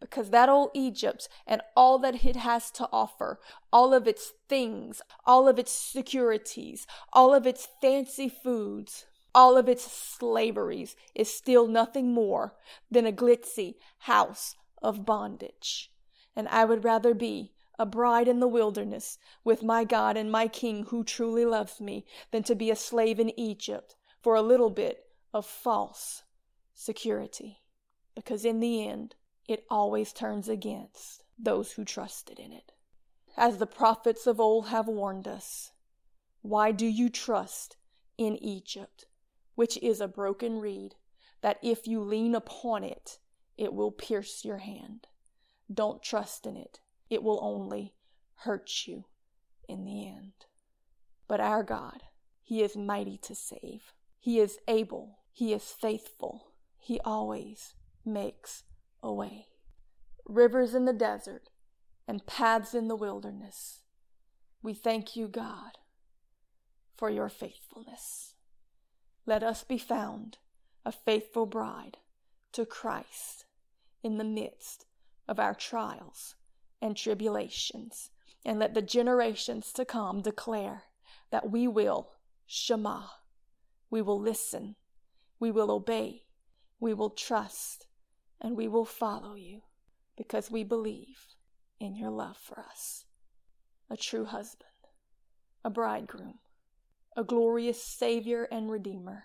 Because 0.00 0.30
that 0.30 0.48
old 0.48 0.70
Egypt 0.74 1.28
and 1.46 1.60
all 1.76 1.98
that 1.98 2.24
it 2.24 2.36
has 2.36 2.70
to 2.72 2.88
offer, 2.92 3.40
all 3.72 3.92
of 3.92 4.06
its 4.06 4.32
things, 4.48 5.02
all 5.24 5.48
of 5.48 5.58
its 5.58 5.72
securities, 5.72 6.86
all 7.12 7.34
of 7.34 7.46
its 7.46 7.68
fancy 7.80 8.28
foods, 8.28 9.06
all 9.34 9.56
of 9.56 9.68
its 9.68 9.90
slaveries 9.90 10.96
is 11.14 11.32
still 11.32 11.66
nothing 11.66 12.12
more 12.12 12.54
than 12.90 13.06
a 13.06 13.12
glitzy 13.12 13.76
house 14.00 14.56
of 14.82 15.04
bondage. 15.04 15.90
And 16.34 16.48
I 16.48 16.64
would 16.64 16.84
rather 16.84 17.14
be 17.14 17.52
a 17.78 17.86
bride 17.86 18.26
in 18.26 18.40
the 18.40 18.48
wilderness 18.48 19.18
with 19.44 19.62
my 19.62 19.84
God 19.84 20.16
and 20.16 20.32
my 20.32 20.48
King 20.48 20.86
who 20.86 21.04
truly 21.04 21.44
loves 21.44 21.80
me 21.80 22.04
than 22.30 22.42
to 22.44 22.54
be 22.54 22.70
a 22.70 22.76
slave 22.76 23.20
in 23.20 23.38
Egypt 23.38 23.96
for 24.20 24.34
a 24.34 24.42
little 24.42 24.70
bit 24.70 25.04
of 25.32 25.46
false 25.46 26.24
security. 26.74 27.60
Because 28.14 28.44
in 28.44 28.58
the 28.60 28.88
end, 28.88 29.14
it 29.46 29.64
always 29.70 30.12
turns 30.12 30.48
against 30.48 31.22
those 31.38 31.72
who 31.72 31.84
trusted 31.84 32.38
in 32.38 32.52
it. 32.52 32.72
as 33.38 33.58
the 33.58 33.66
prophets 33.66 34.26
of 34.26 34.40
old 34.40 34.66
have 34.66 34.88
warned 34.88 35.28
us. 35.28 35.70
Why 36.42 36.72
do 36.72 36.86
you 36.86 37.08
trust 37.08 37.76
in 38.18 38.36
Egypt, 38.42 39.06
which 39.58 39.76
is 39.78 40.00
a 40.00 40.06
broken 40.06 40.60
reed, 40.60 40.94
that 41.40 41.58
if 41.64 41.84
you 41.84 42.00
lean 42.00 42.32
upon 42.32 42.84
it, 42.84 43.18
it 43.56 43.74
will 43.74 43.90
pierce 43.90 44.44
your 44.44 44.58
hand? 44.58 45.08
Don't 45.74 46.00
trust 46.00 46.46
in 46.46 46.56
it, 46.56 46.78
it 47.10 47.24
will 47.24 47.40
only 47.42 47.92
hurt 48.44 48.70
you 48.86 49.06
in 49.68 49.84
the 49.84 50.06
end. 50.06 50.46
But 51.26 51.40
our 51.40 51.64
God, 51.64 52.04
He 52.40 52.62
is 52.62 52.76
mighty 52.76 53.18
to 53.18 53.34
save. 53.34 53.92
He 54.20 54.38
is 54.38 54.58
able. 54.68 55.18
He 55.32 55.52
is 55.52 55.64
faithful. 55.64 56.52
He 56.76 57.00
always 57.04 57.74
makes 58.04 58.62
a 59.02 59.12
way. 59.12 59.46
Rivers 60.24 60.72
in 60.72 60.84
the 60.84 60.92
desert 60.92 61.48
and 62.06 62.26
paths 62.26 62.74
in 62.74 62.86
the 62.86 62.94
wilderness. 62.94 63.80
We 64.62 64.72
thank 64.72 65.16
you, 65.16 65.26
God, 65.26 65.78
for 66.96 67.10
your 67.10 67.28
faithfulness. 67.28 68.27
Let 69.28 69.42
us 69.42 69.62
be 69.62 69.76
found 69.76 70.38
a 70.86 70.90
faithful 70.90 71.44
bride 71.44 71.98
to 72.52 72.64
Christ 72.64 73.44
in 74.02 74.16
the 74.16 74.24
midst 74.24 74.86
of 75.28 75.38
our 75.38 75.52
trials 75.52 76.34
and 76.80 76.96
tribulations. 76.96 78.08
And 78.42 78.58
let 78.58 78.72
the 78.72 78.80
generations 78.80 79.70
to 79.74 79.84
come 79.84 80.22
declare 80.22 80.84
that 81.30 81.50
we 81.50 81.68
will 81.68 82.12
Shema, 82.46 83.02
we 83.90 84.00
will 84.00 84.18
listen, 84.18 84.76
we 85.38 85.50
will 85.50 85.70
obey, 85.70 86.22
we 86.80 86.94
will 86.94 87.10
trust, 87.10 87.86
and 88.40 88.56
we 88.56 88.66
will 88.66 88.86
follow 88.86 89.34
you 89.34 89.60
because 90.16 90.50
we 90.50 90.64
believe 90.64 91.26
in 91.78 91.94
your 91.96 92.10
love 92.10 92.38
for 92.38 92.60
us. 92.60 93.04
A 93.90 93.96
true 93.98 94.24
husband, 94.24 94.88
a 95.62 95.68
bridegroom, 95.68 96.38
a 97.16 97.24
glorious 97.24 97.82
Savior 97.82 98.44
and 98.50 98.70
Redeemer, 98.70 99.24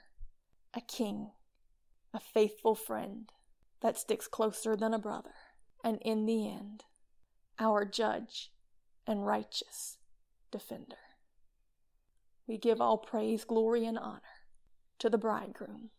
a 0.73 0.81
King, 0.81 1.31
a 2.13 2.19
faithful 2.19 2.75
friend 2.75 3.31
that 3.81 3.97
sticks 3.97 4.27
closer 4.27 4.75
than 4.75 4.93
a 4.93 4.99
brother, 4.99 5.35
and 5.83 5.99
in 6.01 6.25
the 6.25 6.49
end, 6.49 6.85
our 7.59 7.85
judge 7.85 8.51
and 9.05 9.25
righteous 9.25 9.97
defender. 10.51 10.97
We 12.47 12.57
give 12.57 12.81
all 12.81 12.97
praise, 12.97 13.43
glory, 13.43 13.85
and 13.85 13.97
honor 13.97 14.21
to 14.99 15.09
the 15.09 15.17
bridegroom 15.17 15.91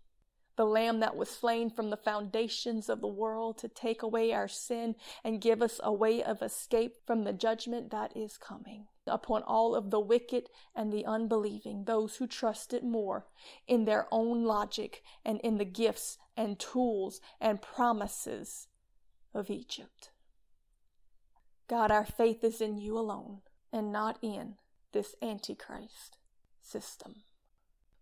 the 0.56 0.64
Lamb 0.64 1.00
that 1.00 1.16
was 1.16 1.28
slain 1.28 1.70
from 1.70 1.90
the 1.90 1.96
foundations 1.96 2.88
of 2.88 3.00
the 3.00 3.08
world 3.08 3.58
to 3.58 3.68
take 3.68 4.02
away 4.02 4.32
our 4.32 4.48
sin 4.48 4.94
and 5.24 5.40
give 5.40 5.62
us 5.62 5.80
a 5.82 5.92
way 5.92 6.22
of 6.22 6.42
escape 6.42 6.96
from 7.06 7.24
the 7.24 7.32
judgment 7.32 7.90
that 7.90 8.16
is 8.16 8.36
coming 8.36 8.86
upon 9.06 9.42
all 9.42 9.74
of 9.74 9.90
the 9.90 10.00
wicked 10.00 10.48
and 10.74 10.92
the 10.92 11.04
unbelieving, 11.04 11.84
those 11.84 12.16
who 12.16 12.26
trusted 12.26 12.82
more 12.82 13.26
in 13.66 13.84
their 13.84 14.06
own 14.10 14.44
logic 14.44 15.02
and 15.24 15.40
in 15.40 15.58
the 15.58 15.64
gifts 15.64 16.18
and 16.36 16.58
tools 16.58 17.20
and 17.40 17.62
promises 17.62 18.68
of 19.32 19.50
Egypt. 19.50 20.10
God, 21.68 21.90
our 21.90 22.04
faith 22.04 22.44
is 22.44 22.60
in 22.60 22.78
you 22.78 22.98
alone 22.98 23.40
and 23.72 23.92
not 23.92 24.18
in 24.22 24.56
this 24.92 25.14
Antichrist 25.22 26.16
system 26.62 27.24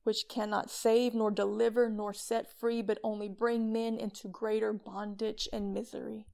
which 0.04 0.28
cannot 0.28 0.70
save, 0.70 1.14
nor 1.14 1.30
deliver, 1.30 1.88
nor 1.88 2.12
set 2.12 2.58
free, 2.58 2.82
but 2.82 2.98
only 3.04 3.28
bring 3.28 3.72
men 3.72 3.96
into 3.96 4.28
greater 4.28 4.72
bondage 4.72 5.48
and 5.52 5.72
misery. 5.72 6.26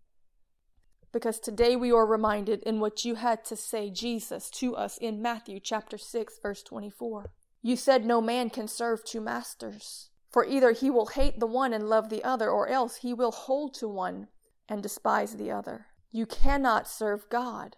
Because 1.19 1.41
today 1.41 1.75
we 1.75 1.91
are 1.91 2.07
reminded 2.07 2.63
in 2.63 2.79
what 2.79 3.05
you 3.05 3.17
had 3.17 3.45
to 3.47 3.57
say, 3.57 3.91
Jesus, 3.91 4.49
to 4.51 4.77
us 4.77 4.97
in 4.99 5.21
Matthew 5.21 5.59
chapter 5.59 5.99
6, 5.99 6.39
verse 6.41 6.63
24. 6.63 7.33
You 7.61 7.75
said 7.75 8.07
no 8.07 8.21
man 8.21 8.51
can 8.51 8.69
serve 8.69 9.05
two 9.05 9.21
masters, 9.21 10.11
for 10.31 10.47
either 10.47 10.71
he 10.71 10.91
will 10.91 11.07
hate 11.07 11.41
the 11.41 11.47
one 11.49 11.73
and 11.73 11.89
love 11.89 12.09
the 12.09 12.23
other, 12.23 12.49
or 12.49 12.69
else 12.69 12.99
he 12.99 13.13
will 13.13 13.33
hold 13.33 13.75
to 13.75 13.89
one 13.89 14.29
and 14.69 14.81
despise 14.81 15.35
the 15.35 15.51
other. 15.51 15.87
You 16.13 16.25
cannot 16.25 16.87
serve 16.87 17.29
God 17.29 17.75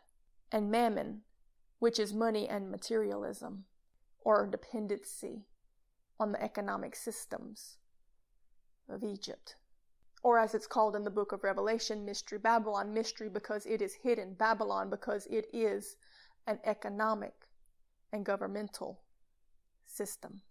and 0.53 0.71
mammon, 0.71 1.23
which 1.79 1.99
is 1.99 2.13
money 2.13 2.47
and 2.47 2.71
materialism, 2.71 3.65
or 4.21 4.47
dependency 4.47 5.47
on 6.19 6.33
the 6.33 6.43
economic 6.43 6.95
systems 6.95 7.79
of 8.87 9.03
Egypt. 9.03 9.57
Or, 10.23 10.39
as 10.39 10.55
it's 10.55 10.67
called 10.67 10.97
in 10.97 11.05
the 11.05 11.11
book 11.11 11.33
of 11.33 11.45
Revelation, 11.45 12.05
Mystery 12.05 12.39
Babylon, 12.39 12.93
mystery 12.93 13.29
because 13.29 13.65
it 13.65 13.81
is 13.81 13.95
hidden, 13.95 14.35
Babylon 14.35 14.91
because 14.91 15.27
it 15.27 15.47
is 15.53 15.97
an 16.47 16.59
economic 16.65 17.33
and 18.13 18.25
governmental 18.25 19.01
system. 19.87 20.43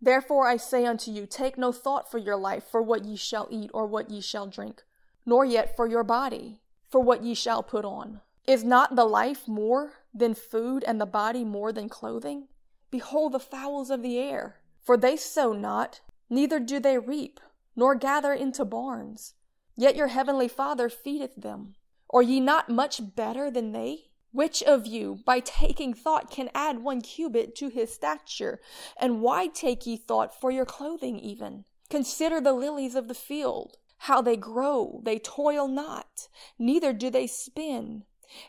Therefore 0.00 0.46
I 0.46 0.56
say 0.56 0.86
unto 0.86 1.10
you, 1.10 1.26
take 1.26 1.58
no 1.58 1.72
thought 1.72 2.10
for 2.10 2.18
your 2.18 2.36
life, 2.36 2.64
for 2.70 2.80
what 2.80 3.04
ye 3.04 3.16
shall 3.16 3.48
eat 3.50 3.70
or 3.74 3.86
what 3.86 4.10
ye 4.10 4.20
shall 4.20 4.46
drink, 4.46 4.82
nor 5.26 5.44
yet 5.44 5.76
for 5.76 5.86
your 5.86 6.04
body, 6.04 6.60
for 6.88 7.00
what 7.00 7.24
ye 7.24 7.34
shall 7.34 7.62
put 7.62 7.84
on. 7.84 8.20
Is 8.46 8.64
not 8.64 8.96
the 8.96 9.04
life 9.04 9.46
more 9.46 9.92
than 10.14 10.34
food, 10.34 10.82
and 10.84 11.00
the 11.00 11.06
body 11.06 11.44
more 11.44 11.72
than 11.72 11.88
clothing? 11.88 12.48
Behold 12.90 13.32
the 13.32 13.40
fowls 13.40 13.90
of 13.90 14.02
the 14.02 14.18
air, 14.18 14.60
for 14.80 14.96
they 14.96 15.16
sow 15.16 15.52
not, 15.52 16.00
neither 16.30 16.58
do 16.58 16.80
they 16.80 16.96
reap, 16.96 17.40
nor 17.78 17.94
gather 17.94 18.32
into 18.32 18.64
barns, 18.64 19.34
yet 19.76 19.94
your 19.94 20.08
heavenly 20.08 20.48
Father 20.48 20.88
feedeth 20.88 21.36
them. 21.36 21.76
Are 22.10 22.22
ye 22.22 22.40
not 22.40 22.68
much 22.68 23.14
better 23.14 23.52
than 23.52 23.70
they? 23.70 24.06
Which 24.32 24.64
of 24.64 24.84
you, 24.84 25.20
by 25.24 25.38
taking 25.38 25.94
thought, 25.94 26.28
can 26.28 26.50
add 26.56 26.82
one 26.82 27.00
cubit 27.00 27.54
to 27.54 27.68
his 27.68 27.94
stature? 27.94 28.60
And 29.00 29.22
why 29.22 29.46
take 29.46 29.86
ye 29.86 29.96
thought 29.96 30.38
for 30.38 30.50
your 30.50 30.64
clothing 30.64 31.20
even? 31.20 31.66
Consider 31.88 32.40
the 32.40 32.52
lilies 32.52 32.96
of 32.96 33.06
the 33.06 33.14
field, 33.14 33.76
how 33.98 34.22
they 34.22 34.36
grow, 34.36 35.00
they 35.04 35.20
toil 35.20 35.68
not, 35.68 36.26
neither 36.58 36.92
do 36.92 37.10
they 37.10 37.28
spin. 37.28 38.02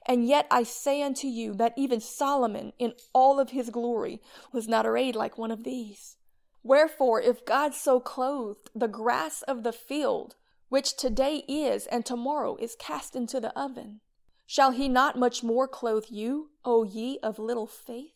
And 0.07 0.27
yet 0.27 0.47
I 0.49 0.63
say 0.63 1.03
unto 1.03 1.27
you 1.27 1.53
that 1.53 1.73
even 1.77 2.01
Solomon 2.01 2.73
in 2.79 2.93
all 3.13 3.39
of 3.39 3.51
his 3.51 3.69
glory 3.69 4.21
was 4.51 4.67
not 4.67 4.87
arrayed 4.87 5.15
like 5.15 5.37
one 5.37 5.51
of 5.51 5.63
these. 5.63 6.17
Wherefore, 6.63 7.21
if 7.21 7.45
God 7.45 7.73
so 7.73 7.99
clothed 7.99 8.69
the 8.75 8.87
grass 8.87 9.41
of 9.43 9.63
the 9.63 9.71
field, 9.71 10.35
which 10.67 10.97
today 10.97 11.43
is 11.47 11.87
and 11.87 12.05
tomorrow 12.05 12.57
is 12.57 12.75
cast 12.75 13.15
into 13.15 13.39
the 13.39 13.57
oven, 13.57 14.01
shall 14.45 14.71
he 14.71 14.89
not 14.89 15.17
much 15.17 15.41
more 15.41 15.67
clothe 15.67 16.07
you, 16.09 16.49
O 16.65 16.83
ye 16.83 17.17
of 17.23 17.39
little 17.39 17.67
faith? 17.67 18.13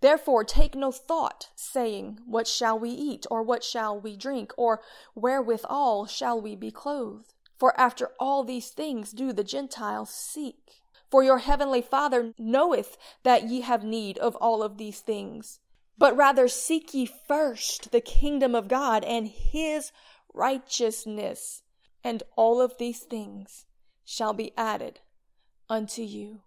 Therefore 0.00 0.44
take 0.44 0.74
no 0.74 0.90
thought, 0.92 1.50
saying, 1.54 2.20
What 2.24 2.46
shall 2.46 2.78
we 2.78 2.90
eat, 2.90 3.26
or 3.30 3.42
what 3.42 3.64
shall 3.64 3.98
we 3.98 4.16
drink, 4.16 4.52
or 4.56 4.80
wherewithal 5.14 6.06
shall 6.06 6.40
we 6.40 6.54
be 6.56 6.70
clothed? 6.70 7.34
For 7.58 7.78
after 7.78 8.12
all 8.20 8.44
these 8.44 8.70
things 8.70 9.12
do 9.12 9.32
the 9.32 9.44
Gentiles 9.44 10.10
seek. 10.10 10.82
For 11.10 11.22
your 11.22 11.38
heavenly 11.38 11.82
Father 11.82 12.32
knoweth 12.38 12.96
that 13.22 13.44
ye 13.44 13.62
have 13.62 13.84
need 13.84 14.18
of 14.18 14.36
all 14.36 14.62
of 14.62 14.78
these 14.78 15.00
things. 15.00 15.60
But 15.98 16.16
rather 16.16 16.48
seek 16.48 16.92
ye 16.94 17.06
first 17.06 17.90
the 17.90 18.00
kingdom 18.00 18.54
of 18.54 18.68
God 18.68 19.04
and 19.04 19.28
his 19.28 19.92
righteousness, 20.34 21.62
and 22.04 22.22
all 22.36 22.60
of 22.60 22.78
these 22.78 23.00
things 23.00 23.66
shall 24.04 24.32
be 24.32 24.52
added 24.56 25.00
unto 25.68 26.02
you. 26.02 26.42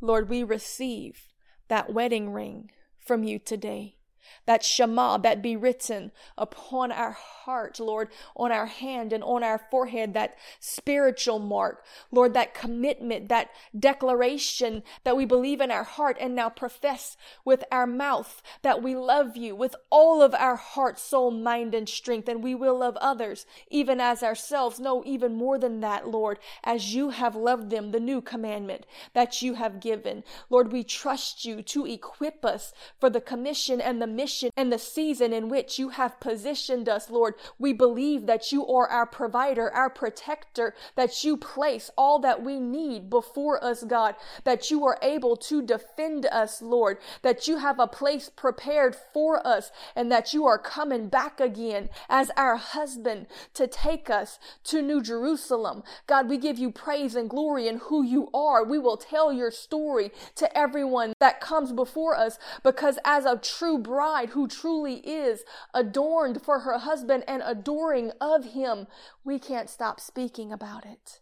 Lord, 0.00 0.28
we 0.28 0.42
receive 0.42 1.28
that 1.68 1.92
wedding 1.92 2.32
ring 2.32 2.70
from 2.98 3.24
you 3.24 3.38
today 3.38 3.97
that 4.46 4.64
Shema 4.64 5.18
that 5.18 5.42
be 5.42 5.56
written 5.56 6.12
upon 6.36 6.92
our 6.92 7.12
heart, 7.12 7.80
Lord, 7.80 8.08
on 8.36 8.52
our 8.52 8.66
hand 8.66 9.12
and 9.12 9.22
on 9.24 9.42
our 9.42 9.58
forehead, 9.70 10.14
that 10.14 10.36
spiritual 10.60 11.38
mark, 11.38 11.84
Lord, 12.10 12.34
that 12.34 12.54
commitment, 12.54 13.28
that 13.28 13.50
declaration 13.78 14.82
that 15.04 15.16
we 15.16 15.24
believe 15.24 15.60
in 15.60 15.70
our 15.70 15.84
heart 15.84 16.16
and 16.20 16.34
now 16.34 16.48
profess 16.48 17.16
with 17.44 17.64
our 17.70 17.86
mouth 17.86 18.42
that 18.62 18.82
we 18.82 18.94
love 18.94 19.36
you 19.36 19.54
with 19.54 19.74
all 19.90 20.22
of 20.22 20.34
our 20.34 20.56
heart, 20.56 20.98
soul, 20.98 21.30
mind, 21.30 21.74
and 21.74 21.88
strength, 21.88 22.28
and 22.28 22.42
we 22.42 22.54
will 22.54 22.78
love 22.78 22.96
others 22.98 23.46
even 23.70 24.00
as 24.00 24.22
ourselves. 24.22 24.80
No, 24.80 25.02
even 25.04 25.34
more 25.34 25.58
than 25.58 25.80
that, 25.80 26.08
Lord, 26.08 26.38
as 26.64 26.94
you 26.94 27.10
have 27.10 27.34
loved 27.34 27.70
them, 27.70 27.90
the 27.90 28.00
new 28.00 28.20
commandment 28.20 28.86
that 29.14 29.42
you 29.42 29.54
have 29.54 29.80
given. 29.80 30.24
Lord, 30.50 30.72
we 30.72 30.84
trust 30.84 31.44
you 31.44 31.62
to 31.62 31.86
equip 31.86 32.44
us 32.44 32.72
for 32.98 33.10
the 33.10 33.20
commission 33.20 33.80
and 33.80 34.00
the 34.00 34.06
mission 34.18 34.50
and 34.56 34.72
the 34.72 34.78
season 34.78 35.32
in 35.32 35.48
which 35.48 35.78
you 35.78 35.90
have 35.90 36.18
positioned 36.18 36.88
us, 36.88 37.08
Lord. 37.08 37.34
We 37.56 37.72
believe 37.72 38.26
that 38.26 38.50
you 38.50 38.66
are 38.66 38.88
our 38.88 39.06
provider, 39.06 39.72
our 39.72 39.88
protector, 39.88 40.74
that 40.96 41.22
you 41.22 41.36
place 41.36 41.88
all 41.96 42.18
that 42.18 42.42
we 42.42 42.58
need 42.58 43.08
before 43.08 43.62
us, 43.62 43.84
God, 43.84 44.16
that 44.42 44.72
you 44.72 44.84
are 44.84 44.98
able 45.02 45.36
to 45.36 45.62
defend 45.62 46.26
us, 46.26 46.60
Lord, 46.60 46.98
that 47.22 47.46
you 47.46 47.58
have 47.58 47.78
a 47.78 47.86
place 47.86 48.28
prepared 48.28 48.96
for 49.14 49.46
us, 49.46 49.70
and 49.94 50.10
that 50.10 50.34
you 50.34 50.44
are 50.46 50.58
coming 50.58 51.08
back 51.08 51.38
again 51.38 51.88
as 52.08 52.32
our 52.36 52.56
husband 52.56 53.28
to 53.54 53.68
take 53.68 54.10
us 54.10 54.40
to 54.64 54.82
New 54.82 55.00
Jerusalem. 55.00 55.84
God, 56.08 56.28
we 56.28 56.38
give 56.38 56.58
you 56.58 56.72
praise 56.72 57.14
and 57.14 57.30
glory 57.30 57.68
in 57.68 57.78
who 57.78 58.02
you 58.02 58.28
are. 58.34 58.64
We 58.64 58.80
will 58.80 58.96
tell 58.96 59.32
your 59.32 59.52
story 59.52 60.10
to 60.34 60.58
everyone 60.58 61.12
that 61.20 61.40
comes 61.40 61.72
before 61.72 62.16
us 62.16 62.36
because 62.64 62.98
as 63.04 63.24
a 63.24 63.36
true 63.36 63.78
bride 64.08 64.30
who 64.30 64.48
truly 64.48 64.96
is 65.06 65.44
adorned 65.74 66.40
for 66.40 66.60
her 66.60 66.78
husband 66.78 67.22
and 67.28 67.42
adoring 67.44 68.10
of 68.22 68.52
him, 68.52 68.86
we 69.22 69.38
can't 69.38 69.68
stop 69.68 70.00
speaking 70.00 70.50
about 70.50 70.86
it. 70.86 71.20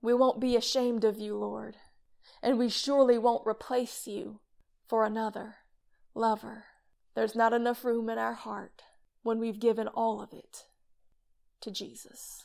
We 0.00 0.12
won't 0.12 0.40
be 0.40 0.56
ashamed 0.56 1.04
of 1.04 1.18
you, 1.18 1.36
Lord, 1.36 1.76
and 2.42 2.58
we 2.58 2.68
surely 2.68 3.18
won't 3.18 3.46
replace 3.46 4.08
you 4.08 4.40
for 4.88 5.04
another 5.04 5.56
lover. 6.12 6.64
There's 7.14 7.36
not 7.36 7.52
enough 7.52 7.84
room 7.84 8.10
in 8.10 8.18
our 8.18 8.34
heart 8.34 8.82
when 9.22 9.38
we've 9.38 9.60
given 9.60 9.86
all 9.86 10.20
of 10.20 10.32
it 10.32 10.64
to 11.60 11.70
Jesus. 11.70 12.42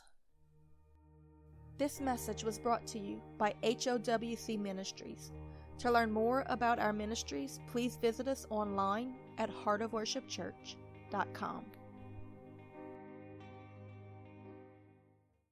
This 1.80 2.00
message 2.00 2.44
was 2.44 2.60
brought 2.60 2.86
to 2.88 3.00
you 3.00 3.24
by 3.40 3.56
HOWC 3.64 4.60
Ministries. 4.60 5.32
To 5.80 5.92
learn 5.92 6.12
more 6.12 6.44
about 6.48 6.78
our 6.78 6.94
ministries, 6.94 7.60
please 7.68 7.98
visit 7.98 8.28
us 8.28 8.46
online 8.52 9.16
at 9.38 9.50
heartofworshipchurch.com. 9.50 11.66